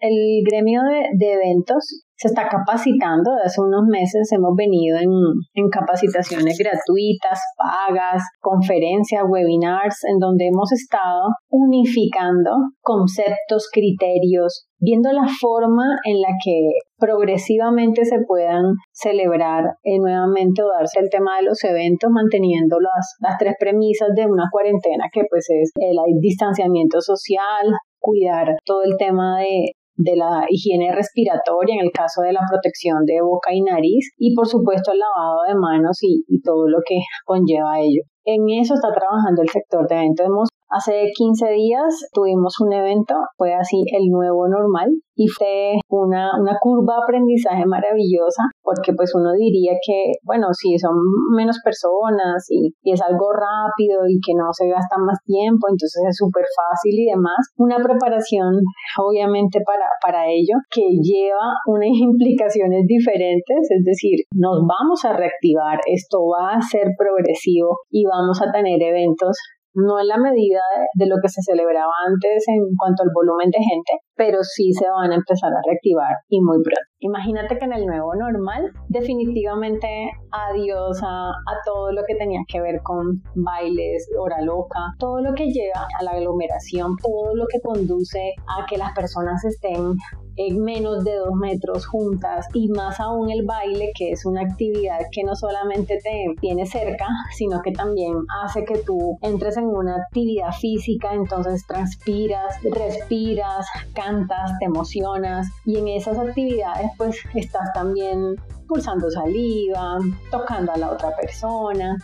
El 0.00 0.42
gremio 0.44 0.80
de, 1.18 1.32
eventos 1.32 2.04
se 2.14 2.28
está 2.28 2.48
capacitando. 2.48 3.30
Desde 3.32 3.46
hace 3.46 3.60
unos 3.60 3.84
meses 3.86 4.30
hemos 4.32 4.54
venido 4.56 4.98
en, 4.98 5.10
en, 5.54 5.68
capacitaciones 5.70 6.58
gratuitas, 6.58 7.38
pagas, 7.56 8.22
conferencias, 8.40 9.22
webinars, 9.28 10.04
en 10.10 10.18
donde 10.18 10.48
hemos 10.48 10.72
estado 10.72 11.30
unificando 11.50 12.50
conceptos, 12.80 13.68
criterios, 13.72 14.66
viendo 14.80 15.12
la 15.12 15.26
forma 15.40 15.96
en 16.04 16.20
la 16.20 16.30
que 16.44 16.70
progresivamente 16.98 18.04
se 18.04 18.18
puedan 18.26 18.74
celebrar 18.92 19.64
eh, 19.84 19.98
nuevamente 19.98 20.62
o 20.62 20.68
darse 20.68 21.00
el 21.00 21.10
tema 21.10 21.38
de 21.38 21.46
los 21.46 21.62
eventos, 21.64 22.10
manteniendo 22.10 22.78
las, 22.80 23.16
las 23.20 23.38
tres 23.38 23.54
premisas 23.58 24.08
de 24.14 24.26
una 24.26 24.44
cuarentena, 24.50 25.04
que 25.12 25.22
pues 25.28 25.46
es 25.50 25.70
el 25.76 25.96
distanciamiento 26.20 27.00
social, 27.00 27.74
cuidar 28.00 28.56
todo 28.64 28.82
el 28.82 28.96
tema 28.98 29.40
de, 29.40 29.72
de 29.98 30.16
la 30.16 30.46
higiene 30.48 30.94
respiratoria 30.94 31.74
en 31.74 31.86
el 31.86 31.92
caso 31.92 32.22
de 32.22 32.32
la 32.32 32.40
protección 32.48 33.04
de 33.04 33.20
boca 33.20 33.52
y 33.52 33.62
nariz 33.62 34.14
y 34.16 34.34
por 34.34 34.46
supuesto 34.46 34.92
el 34.92 35.00
lavado 35.00 35.42
de 35.48 35.54
manos 35.54 35.98
y, 36.02 36.24
todo 36.44 36.68
lo 36.68 36.78
que 36.86 36.98
conlleva 37.26 37.80
ello. 37.80 38.02
En 38.24 38.48
eso 38.48 38.74
está 38.74 38.88
trabajando 38.94 39.42
el 39.42 39.48
sector 39.48 39.86
de 39.88 39.96
eventos. 39.96 40.47
Hace 40.70 41.08
15 41.16 41.48
días 41.50 42.10
tuvimos 42.12 42.54
un 42.60 42.72
evento, 42.72 43.14
fue 43.36 43.54
así 43.54 43.84
el 43.96 44.08
nuevo 44.12 44.48
normal 44.48 44.90
y 45.16 45.26
fue 45.26 45.74
una, 45.88 46.30
una 46.38 46.58
curva 46.60 46.94
de 46.94 47.02
aprendizaje 47.02 47.64
maravillosa 47.64 48.44
porque 48.62 48.92
pues 48.92 49.10
uno 49.14 49.32
diría 49.32 49.72
que, 49.80 50.12
bueno, 50.22 50.48
si 50.52 50.78
son 50.78 50.94
menos 51.34 51.58
personas 51.64 52.44
y, 52.50 52.70
y 52.82 52.92
es 52.92 53.00
algo 53.00 53.32
rápido 53.32 54.04
y 54.06 54.20
que 54.20 54.36
no 54.36 54.52
se 54.52 54.68
gasta 54.68 55.00
más 55.00 55.18
tiempo, 55.24 55.66
entonces 55.72 56.04
es 56.06 56.16
súper 56.16 56.44
fácil 56.44 56.94
y 57.00 57.10
demás. 57.10 57.48
Una 57.56 57.80
preparación 57.82 58.60
obviamente 59.00 59.60
para, 59.64 59.88
para 60.04 60.28
ello 60.28 60.60
que 60.70 60.84
lleva 61.00 61.56
unas 61.66 61.96
implicaciones 61.96 62.84
diferentes, 62.86 63.72
es 63.72 63.84
decir, 63.84 64.20
nos 64.36 64.60
vamos 64.68 65.04
a 65.04 65.16
reactivar, 65.16 65.80
esto 65.86 66.20
va 66.28 66.54
a 66.54 66.60
ser 66.60 66.92
progresivo 66.96 67.80
y 67.90 68.04
vamos 68.04 68.40
a 68.42 68.52
tener 68.52 68.80
eventos 68.82 69.34
no 69.78 70.00
en 70.00 70.08
la 70.08 70.18
medida 70.18 70.60
de, 70.94 71.06
lo 71.06 71.16
que 71.22 71.28
se 71.28 71.42
celebraba 71.42 71.92
antes 72.06 72.44
en 72.48 72.62
cuanto 72.76 73.02
al 73.02 73.10
volumen 73.14 73.50
de 73.50 73.58
gente, 73.58 73.92
pero 74.16 74.42
sí 74.42 74.72
se 74.72 74.90
van 74.90 75.12
a 75.12 75.14
empezar 75.14 75.50
a 75.50 75.62
reactivar 75.64 76.14
y 76.28 76.40
muy 76.40 76.58
pronto. 76.62 76.88
Imagínate 77.00 77.56
que 77.56 77.64
en 77.64 77.72
el 77.72 77.86
nuevo 77.86 78.14
normal, 78.14 78.72
definitivamente 78.88 80.10
adiós 80.32 81.00
a, 81.02 81.30
a 81.30 81.52
todo 81.64 81.92
lo 81.92 82.02
que 82.06 82.16
tenía 82.16 82.40
que 82.48 82.60
ver 82.60 82.80
con 82.82 83.22
bailes, 83.36 84.08
hora 84.18 84.42
loca, 84.42 84.80
todo 84.98 85.20
lo 85.20 85.32
que 85.34 85.46
lleva 85.46 85.86
a 85.98 86.02
la 86.02 86.12
aglomeración, 86.12 86.96
todo 87.00 87.34
lo 87.34 87.46
que 87.46 87.60
conduce 87.62 88.34
a 88.48 88.66
que 88.66 88.76
las 88.76 88.92
personas 88.94 89.44
estén 89.44 89.94
en 90.38 90.62
menos 90.62 91.04
de 91.04 91.16
dos 91.16 91.34
metros 91.34 91.86
juntas 91.86 92.46
y 92.54 92.68
más 92.68 93.00
aún 93.00 93.30
el 93.30 93.44
baile 93.44 93.90
que 93.94 94.12
es 94.12 94.24
una 94.24 94.42
actividad 94.42 94.98
que 95.12 95.24
no 95.24 95.34
solamente 95.34 95.98
te 96.02 96.34
tiene 96.40 96.64
cerca 96.64 97.06
sino 97.36 97.60
que 97.62 97.72
también 97.72 98.14
hace 98.42 98.64
que 98.64 98.78
tú 98.78 99.18
entres 99.22 99.56
en 99.56 99.66
una 99.66 99.96
actividad 99.96 100.52
física 100.52 101.12
entonces 101.12 101.66
transpiras, 101.66 102.56
respiras, 102.62 103.66
cantas, 103.94 104.56
te 104.60 104.66
emocionas 104.66 105.48
y 105.66 105.76
en 105.76 105.88
esas 105.88 106.18
actividades 106.18 106.90
pues 106.96 107.16
estás 107.34 107.72
también 107.74 108.36
pulsando 108.68 109.10
saliva, 109.10 109.98
tocando 110.30 110.72
a 110.72 110.76
la 110.76 110.92
otra 110.92 111.16
persona, 111.16 111.96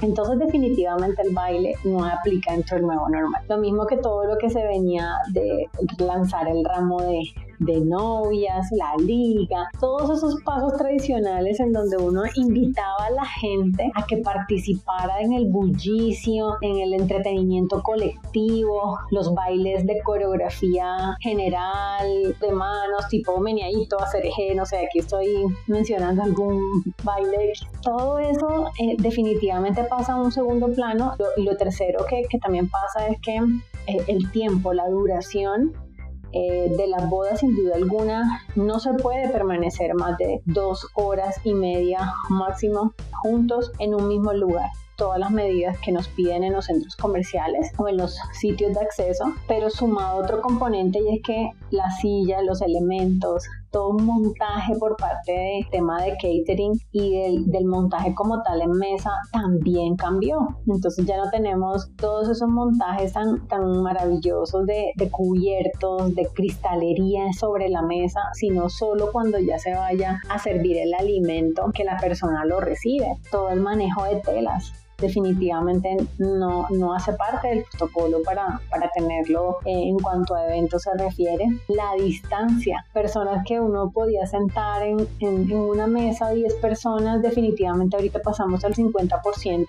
entonces 0.00 0.38
definitivamente 0.38 1.22
el 1.22 1.34
baile 1.34 1.74
no 1.84 2.04
aplica 2.04 2.52
dentro 2.52 2.76
del 2.76 2.86
nuevo 2.86 3.08
normal. 3.08 3.42
Lo 3.48 3.58
mismo 3.58 3.86
que 3.86 3.96
todo 3.98 4.24
lo 4.24 4.38
que 4.38 4.48
se 4.48 4.62
venía 4.66 5.16
de 5.32 5.68
lanzar 5.98 6.48
el 6.48 6.64
ramo 6.64 7.00
de 7.02 7.22
de 7.64 7.80
novias, 7.80 8.68
la 8.72 8.94
liga, 8.96 9.68
todos 9.80 10.18
esos 10.18 10.42
pasos 10.42 10.72
tradicionales 10.76 11.60
en 11.60 11.72
donde 11.72 11.96
uno 11.96 12.22
invitaba 12.34 13.06
a 13.06 13.10
la 13.10 13.24
gente 13.24 13.90
a 13.94 14.06
que 14.06 14.18
participara 14.18 15.20
en 15.20 15.32
el 15.32 15.46
bullicio, 15.46 16.56
en 16.60 16.78
el 16.78 16.94
entretenimiento 16.94 17.82
colectivo, 17.82 18.98
los 19.10 19.34
bailes 19.34 19.86
de 19.86 20.00
coreografía 20.02 21.16
general, 21.20 22.36
de 22.40 22.52
manos, 22.52 23.08
tipo 23.08 23.38
meniadito, 23.40 23.96
cereje, 24.10 24.54
no 24.54 24.66
sé, 24.66 24.78
aquí 24.78 24.98
estoy 24.98 25.46
mencionando 25.66 26.22
algún 26.22 26.60
baile. 27.02 27.52
Todo 27.82 28.18
eso 28.18 28.70
eh, 28.78 28.96
definitivamente 28.98 29.84
pasa 29.84 30.14
a 30.14 30.16
un 30.16 30.32
segundo 30.32 30.72
plano. 30.72 31.14
y 31.36 31.42
lo 31.42 31.56
tercero 31.56 32.04
que, 32.08 32.22
que, 32.28 32.38
también 32.38 32.68
pasa 32.68 33.08
es 33.08 33.20
que 33.20 33.36
eh, 33.86 34.04
el 34.08 34.30
tiempo, 34.30 34.72
la 34.72 34.88
duración 34.88 35.72
eh, 36.32 36.70
de 36.76 36.86
las 36.86 37.08
bodas, 37.08 37.40
sin 37.40 37.54
duda 37.54 37.76
alguna, 37.76 38.44
no 38.56 38.80
se 38.80 38.94
puede 38.94 39.28
permanecer 39.28 39.94
más 39.94 40.16
de 40.18 40.40
dos 40.46 40.86
horas 40.94 41.36
y 41.44 41.54
media 41.54 42.12
máximo 42.28 42.94
juntos 43.22 43.72
en 43.78 43.94
un 43.94 44.08
mismo 44.08 44.32
lugar. 44.32 44.70
Todas 44.96 45.18
las 45.18 45.30
medidas 45.30 45.78
que 45.78 45.92
nos 45.92 46.08
piden 46.08 46.44
en 46.44 46.52
los 46.52 46.66
centros 46.66 46.96
comerciales 46.96 47.72
o 47.78 47.88
en 47.88 47.96
los 47.96 48.16
sitios 48.32 48.74
de 48.74 48.80
acceso, 48.80 49.32
pero 49.48 49.70
sumado 49.70 50.18
otro 50.18 50.40
componente 50.40 51.00
y 51.00 51.16
es 51.16 51.22
que 51.22 51.50
la 51.70 51.90
silla, 52.00 52.42
los 52.42 52.62
elementos, 52.62 53.44
todo 53.72 53.88
un 53.88 54.04
montaje 54.04 54.74
por 54.78 54.96
parte 54.96 55.32
del 55.32 55.68
tema 55.70 56.02
de 56.02 56.12
catering 56.12 56.78
y 56.92 57.18
del, 57.18 57.50
del 57.50 57.64
montaje 57.64 58.14
como 58.14 58.42
tal 58.42 58.60
en 58.60 58.70
mesa 58.72 59.10
también 59.32 59.96
cambió. 59.96 60.38
Entonces 60.66 61.04
ya 61.06 61.16
no 61.16 61.30
tenemos 61.30 61.90
todos 61.96 62.28
esos 62.28 62.48
montajes 62.48 63.12
tan, 63.12 63.48
tan 63.48 63.82
maravillosos 63.82 64.66
de, 64.66 64.92
de 64.94 65.10
cubiertos, 65.10 66.14
de 66.14 66.28
cristalería 66.34 67.32
sobre 67.32 67.68
la 67.68 67.82
mesa, 67.82 68.20
sino 68.34 68.68
solo 68.68 69.10
cuando 69.10 69.38
ya 69.38 69.58
se 69.58 69.74
vaya 69.74 70.20
a 70.28 70.38
servir 70.38 70.76
el 70.76 70.94
alimento 70.94 71.70
que 71.74 71.84
la 71.84 71.96
persona 71.96 72.44
lo 72.44 72.60
recibe. 72.60 73.06
Todo 73.30 73.50
el 73.50 73.60
manejo 73.60 74.04
de 74.04 74.16
telas, 74.16 74.72
definitivamente 75.02 75.96
no, 76.18 76.66
no 76.70 76.94
hace 76.94 77.12
parte 77.12 77.48
del 77.48 77.64
protocolo 77.64 78.22
para, 78.24 78.60
para 78.70 78.90
tenerlo 78.90 79.58
eh, 79.66 79.88
en 79.88 79.98
cuanto 79.98 80.34
a 80.34 80.46
eventos 80.46 80.82
se 80.82 80.94
refiere. 80.96 81.44
La 81.68 82.02
distancia, 82.02 82.86
personas 82.94 83.44
que 83.46 83.60
uno 83.60 83.90
podía 83.90 84.26
sentar 84.26 84.82
en, 84.82 85.06
en, 85.20 85.52
una 85.52 85.86
mesa, 85.86 86.30
10 86.30 86.54
personas, 86.54 87.20
definitivamente 87.20 87.96
ahorita 87.96 88.20
pasamos 88.20 88.64
al 88.64 88.74
50%. 88.74 89.66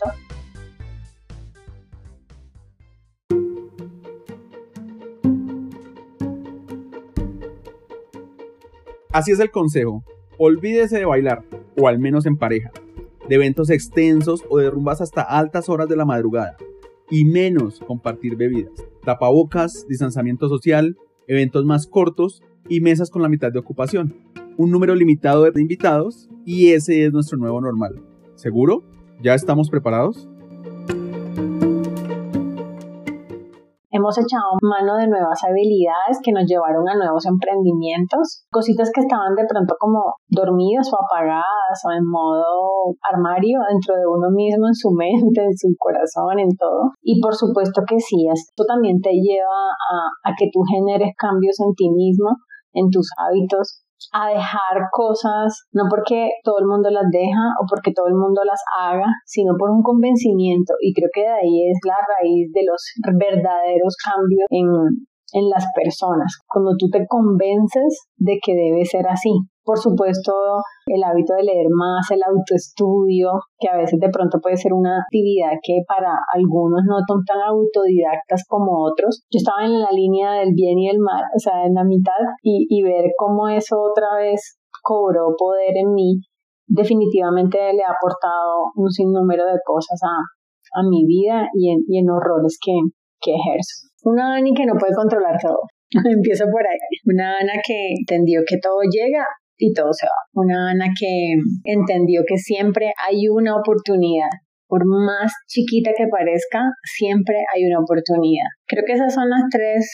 Así 9.11 9.31
es 9.31 9.39
el 9.39 9.51
consejo. 9.51 10.03
Olvídese 10.37 10.97
de 10.97 11.05
bailar, 11.05 11.43
o 11.77 11.87
al 11.87 11.99
menos 11.99 12.25
en 12.25 12.37
pareja 12.37 12.71
de 13.27 13.36
eventos 13.36 13.69
extensos 13.69 14.43
o 14.49 14.57
de 14.59 14.69
rumbas 14.69 15.01
hasta 15.01 15.21
altas 15.21 15.69
horas 15.69 15.89
de 15.89 15.95
la 15.95 16.05
madrugada, 16.05 16.57
y 17.09 17.25
menos 17.25 17.79
compartir 17.79 18.36
bebidas, 18.36 18.86
tapabocas, 19.03 19.86
distanciamiento 19.88 20.49
social, 20.49 20.97
eventos 21.27 21.65
más 21.65 21.88
cortos 21.88 22.41
y 22.69 22.81
mesas 22.81 23.09
con 23.09 23.21
la 23.21 23.29
mitad 23.29 23.51
de 23.51 23.59
ocupación. 23.59 24.15
Un 24.57 24.71
número 24.71 24.95
limitado 24.95 25.43
de 25.43 25.62
invitados 25.62 26.29
y 26.45 26.69
ese 26.69 27.05
es 27.05 27.13
nuestro 27.13 27.38
nuevo 27.38 27.59
normal. 27.59 28.01
¿Seguro? 28.36 28.83
¿Ya 29.21 29.33
estamos 29.33 29.69
preparados? 29.69 30.29
Hemos 34.03 34.19
echado 34.19 34.59
mano 34.59 34.99
de 34.99 35.07
nuevas 35.07 35.39
habilidades 35.47 36.19
que 36.19 36.35
nos 36.35 36.43
llevaron 36.43 36.83
a 36.91 36.99
nuevos 36.99 37.23
emprendimientos, 37.23 38.43
cositas 38.51 38.91
que 38.91 38.99
estaban 38.99 39.31
de 39.31 39.47
pronto 39.47 39.79
como 39.79 40.19
dormidas 40.27 40.91
o 40.91 40.99
apagadas 40.99 41.79
o 41.87 41.91
en 41.95 42.03
modo 42.03 42.99
armario 42.99 43.63
dentro 43.71 43.95
de 43.95 44.03
uno 44.03 44.27
mismo, 44.27 44.67
en 44.67 44.75
su 44.75 44.91
mente, 44.99 45.39
en 45.39 45.55
su 45.55 45.71
corazón, 45.79 46.35
en 46.35 46.51
todo. 46.59 46.91
Y 46.99 47.21
por 47.23 47.31
supuesto 47.31 47.87
que 47.87 47.95
sí, 48.03 48.27
esto 48.27 48.67
también 48.67 48.99
te 48.99 49.15
lleva 49.15 49.71
a, 49.71 49.95
a 50.27 50.35
que 50.35 50.51
tú 50.51 50.59
generes 50.67 51.15
cambios 51.15 51.55
en 51.63 51.71
ti 51.71 51.87
mismo, 51.87 52.27
en 52.75 52.91
tus 52.91 53.07
hábitos, 53.15 53.87
a 54.11 54.29
dejar 54.29 54.89
cosas, 54.91 55.67
no 55.71 55.83
porque 55.89 56.29
todo 56.43 56.59
el 56.59 56.65
mundo 56.65 56.89
las 56.89 57.05
deja 57.11 57.53
o 57.61 57.65
porque 57.69 57.91
todo 57.95 58.07
el 58.07 58.15
mundo 58.15 58.41
las 58.43 58.61
haga, 58.77 59.07
sino 59.25 59.53
por 59.57 59.69
un 59.69 59.81
convencimiento. 59.81 60.73
Y 60.81 60.93
creo 60.93 61.09
que 61.13 61.21
de 61.21 61.33
ahí 61.33 61.71
es 61.71 61.79
la 61.85 61.95
raíz 61.95 62.51
de 62.51 62.63
los 62.65 62.81
verdaderos 63.17 63.95
cambios 64.03 64.47
en, 64.49 65.07
en 65.33 65.49
las 65.49 65.65
personas. 65.75 66.39
Cuando 66.47 66.71
tú 66.77 66.87
te 66.89 67.05
convences 67.07 68.07
de 68.17 68.39
que 68.43 68.53
debe 68.53 68.85
ser 68.85 69.07
así. 69.07 69.31
Por 69.65 69.79
supuesto, 69.79 70.33
el 70.87 71.03
hábito 71.03 71.35
de 71.35 71.43
leer 71.43 71.67
más, 71.71 72.11
el 72.11 72.19
autoestudio, 72.21 73.31
que 73.57 73.69
a 73.69 73.77
veces 73.77 73.97
de 73.99 74.09
pronto 74.09 74.39
puede 74.41 74.57
ser 74.57 74.73
una 74.73 74.99
actividad 74.99 75.55
que 75.63 75.79
para 75.87 76.11
algunos 76.35 76.81
no 76.83 76.97
son 77.07 77.23
tan 77.23 77.39
autodidactas 77.39 78.43
como 78.47 78.83
otros. 78.83 79.23
Yo 79.31 79.37
estaba 79.37 79.63
en 79.63 79.79
la 79.79 79.91
línea 79.91 80.33
del 80.33 80.51
bien 80.53 80.77
y 80.79 80.89
el 80.89 80.99
mal, 80.99 81.23
o 81.33 81.39
sea, 81.39 81.65
en 81.65 81.75
la 81.75 81.85
mitad, 81.85 82.19
y, 82.43 82.67
y 82.69 82.83
ver 82.83 83.11
cómo 83.17 83.47
eso 83.47 83.79
otra 83.79 84.19
vez 84.19 84.59
cobró 84.83 85.33
poder 85.37 85.77
en 85.77 85.93
mí, 85.93 86.19
definitivamente 86.67 87.57
le 87.73 87.83
ha 87.83 87.95
aportado 87.95 88.67
un 88.75 88.89
sinnúmero 88.89 89.45
de 89.45 89.59
cosas 89.65 89.99
a, 90.03 90.79
a 90.79 90.83
mi 90.83 91.05
vida 91.05 91.47
y 91.53 91.71
en, 91.71 91.79
y 91.87 91.99
en 91.99 92.09
horrores 92.09 92.57
que, 92.63 92.73
que 93.21 93.31
ejerzo. 93.31 93.92
Una 94.03 94.35
Ani 94.35 94.53
que 94.53 94.65
no 94.65 94.73
puede 94.75 94.93
controlar 94.93 95.39
todo. 95.41 95.59
Empiezo 96.15 96.45
por 96.51 96.61
ahí. 96.67 96.77
Una 97.05 97.37
Ana 97.39 97.53
que 97.65 97.93
entendió 97.97 98.41
que 98.47 98.57
todo 98.61 98.81
llega 98.89 99.25
y 99.57 99.73
todo 99.73 99.93
se 99.93 100.05
va. 100.05 100.43
Una 100.43 100.71
Ana 100.71 100.87
que 100.97 101.33
entendió 101.63 102.21
que 102.27 102.37
siempre 102.37 102.91
hay 103.07 103.27
una 103.29 103.55
oportunidad. 103.55 104.29
Por 104.67 104.85
más 104.85 105.31
chiquita 105.47 105.91
que 105.95 106.07
parezca, 106.07 106.63
siempre 106.97 107.35
hay 107.53 107.63
una 107.65 107.79
oportunidad. 107.79 108.47
Creo 108.67 108.83
que 108.85 108.93
esas 108.93 109.13
son 109.13 109.29
las 109.29 109.43
tres 109.51 109.87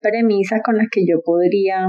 premisas 0.00 0.60
con 0.64 0.76
las 0.76 0.86
que 0.92 1.02
yo 1.08 1.20
podría 1.24 1.86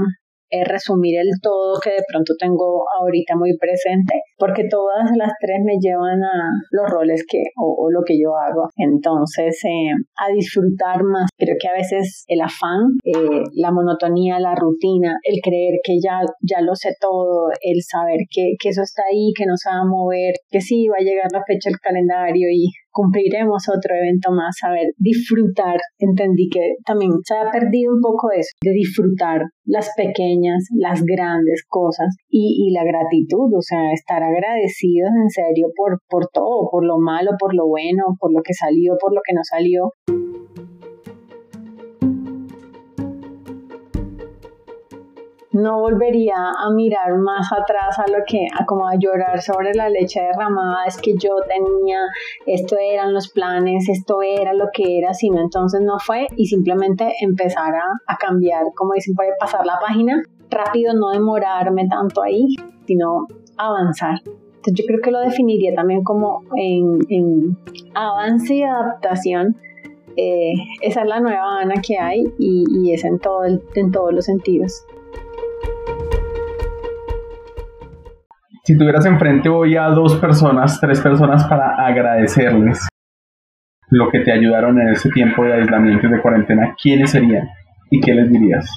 es 0.50 0.66
resumir 0.66 1.18
el 1.20 1.28
todo 1.42 1.78
que 1.80 1.90
de 1.90 2.04
pronto 2.10 2.34
tengo 2.38 2.84
ahorita 3.00 3.36
muy 3.36 3.56
presente, 3.56 4.14
porque 4.38 4.64
todas 4.70 5.10
las 5.16 5.32
tres 5.40 5.58
me 5.64 5.76
llevan 5.80 6.22
a 6.22 6.50
los 6.70 6.90
roles 6.90 7.24
que 7.28 7.42
o, 7.56 7.88
lo 7.90 8.02
que 8.04 8.18
yo 8.18 8.36
hago. 8.36 8.68
Entonces, 8.76 9.58
eh, 9.64 9.92
a 10.16 10.32
disfrutar 10.32 11.02
más. 11.02 11.28
Creo 11.36 11.56
que 11.60 11.68
a 11.68 11.72
veces 11.72 12.24
el 12.28 12.40
afán, 12.40 12.98
eh, 13.04 13.44
la 13.54 13.72
monotonía, 13.72 14.38
la 14.40 14.54
rutina, 14.54 15.14
el 15.22 15.40
creer 15.42 15.80
que 15.82 15.98
ya, 16.02 16.20
ya 16.42 16.60
lo 16.60 16.74
sé 16.74 16.90
todo, 17.00 17.50
el 17.60 17.82
saber 17.82 18.20
que, 18.30 18.54
que 18.60 18.68
eso 18.70 18.82
está 18.82 19.02
ahí, 19.10 19.32
que 19.36 19.46
no 19.46 19.56
se 19.56 19.70
va 19.70 19.80
a 19.80 19.84
mover, 19.84 20.34
que 20.50 20.60
sí 20.60 20.86
va 20.88 20.96
a 20.98 21.04
llegar 21.04 21.30
la 21.32 21.42
fecha 21.46 21.70
del 21.70 21.80
calendario 21.80 22.48
y 22.50 22.68
cumpliremos 22.90 23.64
otro 23.68 23.94
evento 23.94 24.30
más, 24.32 24.56
saber 24.60 24.92
disfrutar. 24.96 25.78
Entendí 25.98 26.48
que 26.48 26.74
también 26.84 27.12
se 27.24 27.34
ha 27.34 27.50
perdido 27.50 27.92
un 27.92 28.00
poco 28.00 28.30
eso, 28.32 28.50
de 28.62 28.72
disfrutar 28.72 29.42
las 29.64 29.90
pequeñas, 29.96 30.64
las 30.76 31.02
grandes 31.04 31.64
cosas 31.68 32.16
y, 32.28 32.66
y 32.66 32.72
la 32.72 32.84
gratitud, 32.84 33.52
o 33.54 33.62
sea, 33.62 33.92
estar 33.92 34.22
agradecidos 34.22 35.10
en 35.10 35.28
serio 35.30 35.68
por, 35.76 36.00
por 36.08 36.28
todo, 36.32 36.68
por 36.70 36.84
lo 36.84 36.98
malo, 36.98 37.32
por 37.38 37.54
lo 37.54 37.66
bueno, 37.66 38.16
por 38.18 38.32
lo 38.32 38.42
que 38.42 38.54
salió, 38.54 38.96
por 39.00 39.14
lo 39.14 39.20
que 39.26 39.34
no 39.34 39.42
salió. 39.44 40.27
No 45.52 45.80
volvería 45.80 46.34
a 46.36 46.70
mirar 46.70 47.16
más 47.16 47.50
atrás 47.52 47.98
a 47.98 48.10
lo 48.10 48.24
que, 48.26 48.46
a 48.58 48.66
como 48.66 48.86
a 48.86 48.96
llorar 48.96 49.40
sobre 49.40 49.74
la 49.74 49.88
leche 49.88 50.20
derramada, 50.20 50.84
es 50.86 50.98
que 50.98 51.16
yo 51.16 51.36
tenía, 51.46 52.00
esto 52.46 52.76
eran 52.78 53.14
los 53.14 53.28
planes, 53.28 53.88
esto 53.88 54.20
era 54.22 54.52
lo 54.52 54.66
que 54.72 54.98
era, 54.98 55.14
sino 55.14 55.40
entonces 55.40 55.80
no 55.80 55.98
fue 55.98 56.26
y 56.36 56.46
simplemente 56.46 57.14
empezar 57.20 57.74
a, 57.74 58.16
cambiar, 58.18 58.64
como 58.74 58.94
dicen, 58.94 59.14
puede 59.14 59.30
pasar 59.38 59.64
la 59.64 59.78
página 59.80 60.22
rápido, 60.50 60.92
no 60.92 61.10
demorarme 61.10 61.86
tanto 61.88 62.22
ahí, 62.22 62.56
sino 62.86 63.26
avanzar. 63.56 64.20
Entonces 64.24 64.74
yo 64.74 64.84
creo 64.86 65.00
que 65.00 65.10
lo 65.12 65.20
definiría 65.20 65.74
también 65.74 66.02
como 66.02 66.42
en, 66.56 67.56
avance 67.94 68.54
y 68.54 68.62
adaptación. 68.62 69.56
Eh, 70.16 70.52
esa 70.82 71.02
es 71.02 71.06
la 71.06 71.20
nueva 71.20 71.60
Ana 71.60 71.80
que 71.80 71.96
hay 71.96 72.24
y, 72.38 72.64
y 72.68 72.92
es 72.92 73.04
en, 73.04 73.20
todo 73.20 73.44
en 73.46 73.92
todos 73.92 74.12
los 74.12 74.24
sentidos. 74.24 74.84
Si 78.68 78.76
tuvieras 78.76 79.06
enfrente 79.06 79.48
hoy 79.48 79.76
a 79.76 79.88
dos 79.88 80.16
personas, 80.16 80.78
tres 80.78 81.00
personas 81.00 81.42
para 81.48 81.74
agradecerles 81.86 82.86
lo 83.88 84.10
que 84.10 84.20
te 84.20 84.30
ayudaron 84.30 84.78
en 84.78 84.88
ese 84.88 85.08
tiempo 85.08 85.42
de 85.42 85.54
aislamiento 85.54 86.06
y 86.06 86.10
de 86.10 86.20
cuarentena, 86.20 86.76
¿quiénes 86.76 87.12
serían? 87.12 87.48
¿Y 87.90 87.98
qué 87.98 88.12
les 88.12 88.30
dirías? 88.30 88.68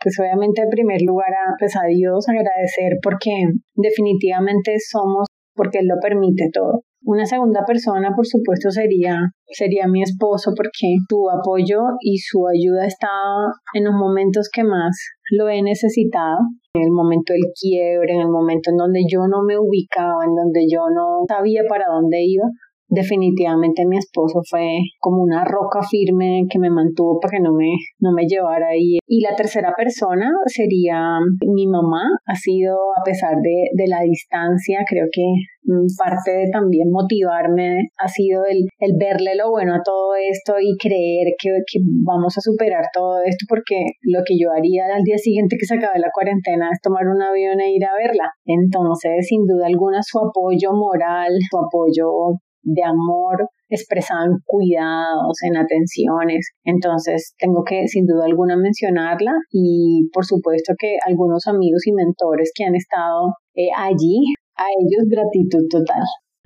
Pues 0.00 0.20
obviamente 0.20 0.62
en 0.62 0.70
primer 0.70 1.00
lugar 1.04 1.30
a, 1.30 1.56
pues 1.58 1.74
a 1.74 1.80
Dios 1.88 2.28
agradecer 2.28 2.98
porque 3.02 3.32
definitivamente 3.74 4.76
somos, 4.88 5.26
porque 5.56 5.80
Él 5.80 5.88
lo 5.88 5.96
permite 6.00 6.48
todo. 6.52 6.82
Una 7.08 7.24
segunda 7.24 7.64
persona, 7.64 8.12
por 8.14 8.26
supuesto, 8.26 8.70
sería, 8.70 9.16
sería 9.46 9.88
mi 9.88 10.02
esposo 10.02 10.52
porque 10.54 11.00
su 11.08 11.30
apoyo 11.30 11.80
y 12.00 12.18
su 12.18 12.46
ayuda 12.46 12.84
estaba 12.84 13.48
en 13.72 13.84
los 13.84 13.94
momentos 13.94 14.50
que 14.52 14.62
más 14.62 14.92
lo 15.30 15.48
he 15.48 15.62
necesitado. 15.62 16.36
En 16.74 16.82
el 16.82 16.90
momento 16.90 17.32
del 17.32 17.50
quiebre, 17.58 18.12
en 18.12 18.20
el 18.20 18.28
momento 18.28 18.70
en 18.70 18.76
donde 18.76 19.00
yo 19.10 19.20
no 19.26 19.40
me 19.42 19.56
ubicaba, 19.56 20.22
en 20.22 20.34
donde 20.34 20.66
yo 20.70 20.90
no 20.94 21.24
sabía 21.26 21.62
para 21.66 21.86
dónde 21.88 22.18
iba, 22.24 22.44
definitivamente 22.88 23.84
mi 23.86 23.98
esposo 23.98 24.40
fue 24.48 24.78
como 24.98 25.22
una 25.22 25.44
roca 25.44 25.80
firme 25.88 26.44
que 26.50 26.58
me 26.58 26.70
mantuvo 26.70 27.20
para 27.20 27.36
que 27.36 27.42
no 27.42 27.52
me, 27.52 27.70
no 28.00 28.12
me 28.12 28.26
llevara 28.26 28.68
ahí. 28.68 28.98
Y 29.06 29.20
la 29.20 29.36
tercera 29.36 29.72
persona 29.76 30.30
sería 30.46 31.18
mi 31.46 31.66
mamá. 31.66 32.02
Ha 32.26 32.34
sido, 32.34 32.76
a 32.98 33.02
pesar 33.04 33.36
de, 33.42 33.70
de 33.74 33.88
la 33.88 34.00
distancia, 34.00 34.80
creo 34.88 35.06
que 35.12 35.22
mm, 35.64 35.86
parte 35.98 36.30
de 36.32 36.50
también 36.50 36.90
motivarme 36.90 37.88
ha 37.98 38.08
sido 38.08 38.44
el, 38.44 38.68
el 38.80 38.92
verle 38.98 39.36
lo 39.36 39.50
bueno 39.50 39.74
a 39.74 39.82
todo 39.84 40.14
esto 40.16 40.54
y 40.60 40.76
creer 40.78 41.34
que, 41.40 41.50
que, 41.70 41.80
vamos 42.04 42.36
a 42.38 42.40
superar 42.40 42.84
todo 42.92 43.20
esto 43.24 43.44
porque 43.48 43.84
lo 44.02 44.20
que 44.26 44.34
yo 44.38 44.50
haría 44.50 44.86
al 44.94 45.02
día 45.02 45.18
siguiente 45.18 45.56
que 45.58 45.66
se 45.66 45.74
acabe 45.76 45.98
la 45.98 46.10
cuarentena 46.12 46.70
es 46.72 46.80
tomar 46.80 47.06
un 47.06 47.20
avión 47.20 47.60
e 47.60 47.72
ir 47.74 47.84
a 47.84 47.96
verla. 47.96 48.32
Entonces, 48.46 49.26
sin 49.26 49.46
duda 49.46 49.66
alguna, 49.66 50.00
su 50.02 50.18
apoyo 50.18 50.72
moral, 50.72 51.32
su 51.50 51.58
apoyo 51.58 52.40
de 52.62 52.82
amor 52.84 53.48
expresado 53.68 54.24
en 54.24 54.38
cuidados, 54.44 55.42
en 55.42 55.56
atenciones. 55.56 56.50
Entonces, 56.64 57.34
tengo 57.38 57.64
que 57.64 57.86
sin 57.86 58.06
duda 58.06 58.24
alguna 58.26 58.56
mencionarla 58.56 59.32
y 59.50 60.08
por 60.12 60.24
supuesto 60.24 60.74
que 60.78 60.96
algunos 61.06 61.46
amigos 61.46 61.86
y 61.86 61.92
mentores 61.92 62.52
que 62.54 62.64
han 62.64 62.74
estado 62.74 63.34
eh, 63.54 63.68
allí, 63.76 64.34
a 64.56 64.64
ellos 64.80 65.08
gratitud 65.08 65.66
total. 65.70 66.02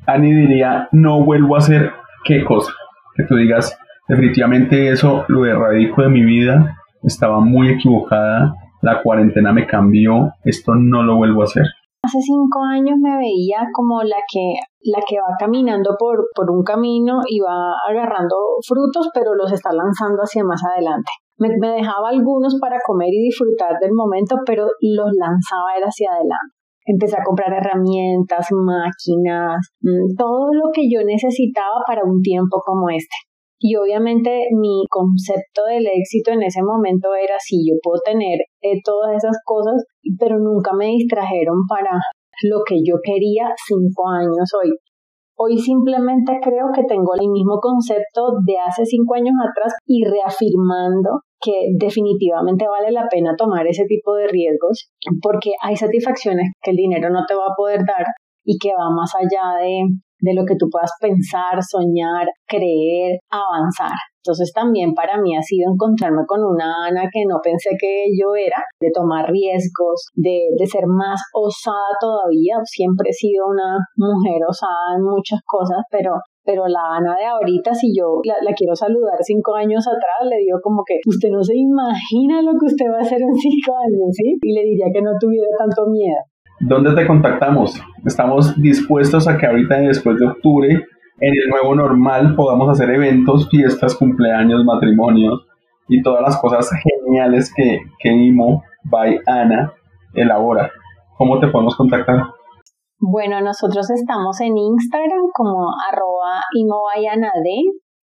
Ani 0.07 0.33
diría, 0.33 0.89
no 0.93 1.25
vuelvo 1.25 1.55
a 1.55 1.59
hacer 1.59 1.91
qué 2.25 2.45
cosa, 2.45 2.73
que 3.17 3.25
tú 3.25 3.37
digas, 3.37 3.79
definitivamente 4.09 4.91
eso 4.91 5.25
lo 5.29 5.47
erradico 5.47 6.03
de 6.03 6.09
mi 6.09 6.25
vida, 6.25 6.77
estaba 7.03 7.41
muy 7.41 7.71
equivocada, 7.71 8.55
la 8.83 9.01
cuarentena 9.03 9.53
me 9.53 9.67
cambió, 9.67 10.33
esto 10.45 10.75
no 10.75 11.03
lo 11.03 11.17
vuelvo 11.17 11.43
a 11.43 11.45
hacer. 11.45 11.65
Hace 12.05 12.19
cinco 12.21 12.59
años 12.65 12.99
me 12.99 13.17
veía 13.17 13.63
como 13.73 14.03
la 14.03 14.19
que, 14.27 14.59
la 14.91 14.99
que 15.07 15.17
va 15.23 15.37
caminando 15.39 15.95
por, 15.97 16.27
por 16.35 16.51
un 16.51 16.65
camino 16.65 17.21
y 17.31 17.39
va 17.39 17.75
agarrando 17.89 18.35
frutos, 18.67 19.09
pero 19.15 19.37
los 19.37 19.53
está 19.53 19.71
lanzando 19.73 20.23
hacia 20.23 20.43
más 20.43 20.61
adelante. 20.75 21.11
Me, 21.39 21.49
dejaba 21.49 22.11
algunos 22.11 22.59
para 22.61 22.79
comer 22.85 23.09
y 23.09 23.31
disfrutar 23.31 23.79
del 23.81 23.93
momento, 23.95 24.37
pero 24.45 24.67
los 24.81 25.11
lanzaba 25.15 25.79
hacia 25.79 26.11
adelante. 26.11 26.59
Empecé 26.85 27.17
a 27.17 27.25
comprar 27.25 27.53
herramientas, 27.53 28.49
máquinas, 28.51 29.63
mm, 29.81 30.17
todo 30.19 30.53
lo 30.53 30.71
que 30.75 30.83
yo 30.91 31.05
necesitaba 31.07 31.83
para 31.87 32.03
un 32.05 32.21
tiempo 32.21 32.61
como 32.65 32.91
este. 32.91 33.15
Y 33.65 33.77
obviamente 33.77 34.51
mi 34.59 34.83
concepto 34.91 35.63
del 35.71 35.87
éxito 35.87 36.33
en 36.33 36.43
ese 36.43 36.63
momento 36.63 37.15
era 37.15 37.39
si 37.39 37.63
yo 37.63 37.79
puedo 37.81 38.03
tener 38.05 38.41
eh, 38.61 38.83
todas 38.85 39.15
esas 39.15 39.39
cosas, 39.47 39.87
pero 40.19 40.41
nunca 40.41 40.73
me 40.75 40.87
distrajeron 40.87 41.63
para 41.69 41.95
lo 42.43 42.59
que 42.67 42.83
yo 42.83 42.97
quería 43.05 43.55
cinco 43.55 44.09
años 44.11 44.51
hoy. 44.59 44.75
Hoy 45.39 45.57
simplemente 45.57 46.41
creo 46.43 46.75
que 46.75 46.83
tengo 46.91 47.15
el 47.15 47.31
mismo 47.31 47.61
concepto 47.63 48.35
de 48.45 48.59
hace 48.59 48.85
cinco 48.85 49.15
años 49.15 49.35
atrás 49.39 49.73
y 49.87 50.03
reafirmando 50.11 51.23
que 51.41 51.55
definitivamente 51.79 52.67
vale 52.67 52.91
la 52.91 53.07
pena 53.09 53.37
tomar 53.39 53.65
ese 53.69 53.85
tipo 53.87 54.15
de 54.15 54.27
riesgos 54.27 54.91
porque 55.23 55.53
hay 55.63 55.77
satisfacciones 55.77 56.51
que 56.61 56.73
el 56.73 56.77
dinero 56.77 57.11
no 57.11 57.23
te 57.29 57.35
va 57.35 57.47
a 57.47 57.57
poder 57.57 57.81
dar 57.87 58.07
y 58.45 58.59
que 58.59 58.71
va 58.71 58.91
más 58.91 59.13
allá 59.15 59.63
de 59.63 59.83
de 60.23 60.35
lo 60.35 60.47
que 60.47 60.57
tú 60.57 60.71
puedas 60.71 60.93
pensar, 61.01 61.59
soñar, 61.61 62.27
creer, 62.47 63.19
avanzar. 63.29 63.99
Entonces 64.23 64.53
también 64.55 64.95
para 64.95 65.21
mí 65.21 65.35
ha 65.37 65.43
sido 65.43 65.73
encontrarme 65.75 66.23
con 66.27 66.39
una 66.47 66.87
Ana 66.87 67.11
que 67.13 67.27
no 67.27 67.43
pensé 67.43 67.71
que 67.75 68.07
yo 68.15 68.39
era, 68.39 68.63
de 68.81 68.91
tomar 68.95 69.27
riesgos, 69.27 70.07
de, 70.15 70.47
de 70.57 70.67
ser 70.67 70.87
más 70.87 71.19
osada 71.35 71.91
todavía. 71.99 72.55
Siempre 72.63 73.11
he 73.11 73.13
sido 73.13 73.51
una 73.51 73.83
mujer 73.97 74.39
osada 74.47 74.95
en 74.95 75.03
muchas 75.03 75.41
cosas, 75.45 75.83
pero 75.91 76.15
pero 76.45 76.67
la 76.67 76.99
Ana 76.99 77.15
de 77.15 77.27
ahorita, 77.27 77.73
si 77.73 77.95
yo 77.95 78.19
la, 78.25 78.35
la, 78.43 78.53
quiero 78.55 78.75
saludar 78.75 79.15
cinco 79.23 79.55
años 79.55 79.87
atrás, 79.87 80.27
le 80.29 80.39
digo 80.43 80.59
como 80.61 80.83
que 80.83 80.99
usted 81.07 81.31
no 81.31 81.43
se 81.43 81.55
imagina 81.55 82.43
lo 82.43 82.59
que 82.59 82.67
usted 82.67 82.87
va 82.91 82.99
a 82.99 83.07
hacer 83.07 83.23
en 83.23 83.35
cinco 83.35 83.79
años, 83.79 84.11
¿sí? 84.11 84.39
Y 84.43 84.53
le 84.53 84.63
diría 84.63 84.87
que 84.93 85.03
no 85.03 85.13
tuviera 85.21 85.47
tanto 85.57 85.87
miedo. 85.87 86.19
¿Dónde 86.65 86.95
te 86.95 87.09
contactamos? 87.09 87.75
Estamos 88.07 88.55
dispuestos 88.55 89.27
a 89.27 89.37
que 89.37 89.47
ahorita 89.47 89.81
después 89.81 90.17
de 90.17 90.29
octubre, 90.29 90.69
en 90.71 91.35
el 91.35 91.51
nuevo 91.51 91.75
normal, 91.75 92.37
podamos 92.37 92.69
hacer 92.69 92.89
eventos, 92.91 93.49
fiestas, 93.51 93.97
cumpleaños, 93.97 94.65
matrimonios 94.65 95.45
y 95.89 96.01
todas 96.03 96.23
las 96.23 96.41
cosas 96.41 96.71
geniales 97.05 97.53
que, 97.53 97.81
que 97.99 98.11
IMO 98.11 98.63
by 98.85 99.19
Ana 99.27 99.73
elabora. 100.15 100.71
¿Cómo 101.19 101.41
te 101.41 101.49
podemos 101.49 101.75
contactar? 101.75 102.27
Bueno, 103.01 103.41
nosotros 103.41 103.91
estamos 103.91 104.41
en 104.41 104.57
Instagram 104.57 105.31
como 105.35 105.67
arroba 105.91 106.43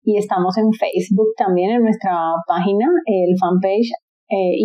y 0.03 0.17
estamos 0.17 0.57
en 0.57 0.73
Facebook 0.73 1.27
también 1.37 1.75
en 1.75 1.83
nuestra 1.83 2.33
página, 2.47 2.87
el 3.05 3.35
fanpage 3.39 3.91
eh, 4.29 4.57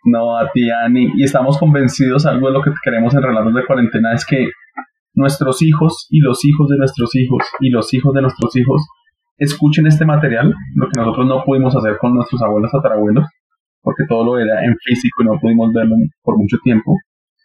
No, 0.04 0.36
a 0.36 0.50
ti, 0.50 0.70
Ani. 0.70 1.12
Y 1.14 1.24
estamos 1.24 1.58
convencidos, 1.58 2.24
algo 2.26 2.48
de 2.48 2.54
lo 2.54 2.62
que 2.62 2.70
queremos 2.82 3.14
en 3.14 3.22
Relatos 3.22 3.54
de 3.54 3.66
Cuarentena 3.66 4.14
es 4.14 4.24
que 4.24 4.48
nuestros 5.14 5.62
hijos 5.62 6.06
y 6.10 6.20
los 6.20 6.44
hijos 6.44 6.68
de 6.68 6.78
nuestros 6.78 7.14
hijos 7.16 7.44
y 7.60 7.70
los 7.70 7.92
hijos 7.92 8.14
de 8.14 8.22
nuestros 8.22 8.56
hijos 8.56 8.86
escuchen 9.36 9.86
este 9.86 10.04
material, 10.04 10.54
lo 10.74 10.86
que 10.86 11.00
nosotros 11.00 11.26
no 11.26 11.42
pudimos 11.44 11.74
hacer 11.76 11.98
con 11.98 12.14
nuestros 12.14 12.40
abuelos 12.42 12.70
tatarabuelos, 12.70 13.26
porque 13.82 14.04
todo 14.08 14.24
lo 14.24 14.38
era 14.38 14.64
en 14.64 14.74
físico 14.84 15.22
y 15.22 15.26
no 15.26 15.38
pudimos 15.40 15.72
verlo 15.74 15.96
por 16.22 16.38
mucho 16.38 16.58
tiempo. 16.62 16.94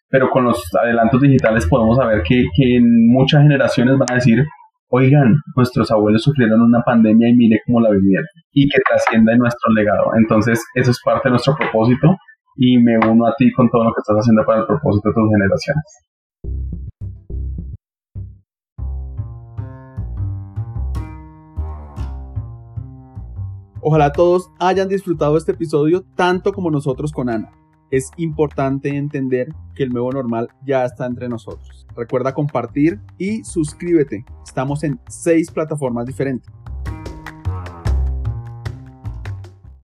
Pero 0.09 0.29
con 0.29 0.45
los 0.45 0.61
adelantos 0.81 1.21
digitales 1.21 1.67
podemos 1.67 1.97
saber 1.97 2.21
que, 2.23 2.43
que 2.55 2.77
en 2.77 3.07
muchas 3.07 3.41
generaciones 3.41 3.97
van 3.97 4.11
a 4.11 4.15
decir, 4.15 4.45
oigan, 4.89 5.33
nuestros 5.55 5.91
abuelos 5.91 6.21
sufrieron 6.23 6.61
una 6.61 6.81
pandemia 6.81 7.29
y 7.29 7.35
mire 7.35 7.59
cómo 7.65 7.81
la 7.81 7.89
vivieron 7.89 8.27
y 8.51 8.67
que 8.69 8.77
trascienda 8.87 9.33
en 9.33 9.39
nuestro 9.39 9.73
legado. 9.73 10.11
Entonces, 10.17 10.63
eso 10.75 10.91
es 10.91 10.99
parte 11.03 11.27
de 11.27 11.31
nuestro 11.31 11.55
propósito 11.55 12.15
y 12.55 12.77
me 12.77 12.97
uno 12.97 13.27
a 13.27 13.35
ti 13.37 13.51
con 13.51 13.69
todo 13.69 13.83
lo 13.83 13.93
que 13.93 13.99
estás 13.99 14.17
haciendo 14.17 14.45
para 14.45 14.61
el 14.61 14.67
propósito 14.67 15.09
de 15.09 15.13
tus 15.13 15.29
generaciones. 15.29 16.05
Ojalá 23.87 24.11
todos 24.11 24.49
hayan 24.59 24.87
disfrutado 24.87 25.37
este 25.37 25.51
episodio 25.51 26.03
tanto 26.15 26.53
como 26.53 26.71
nosotros 26.71 27.11
con 27.11 27.29
Ana. 27.29 27.51
Es 27.91 28.09
importante 28.17 28.89
entender 28.89 29.49
que 29.75 29.83
el 29.83 29.89
nuevo 29.89 30.11
normal 30.11 30.47
ya 30.65 30.85
está 30.85 31.05
entre 31.05 31.29
nosotros. 31.29 31.85
Recuerda 31.95 32.33
compartir 32.33 32.99
y 33.19 33.43
suscríbete. 33.43 34.25
Estamos 34.43 34.83
en 34.83 34.99
seis 35.07 35.51
plataformas 35.51 36.07
diferentes. 36.07 36.51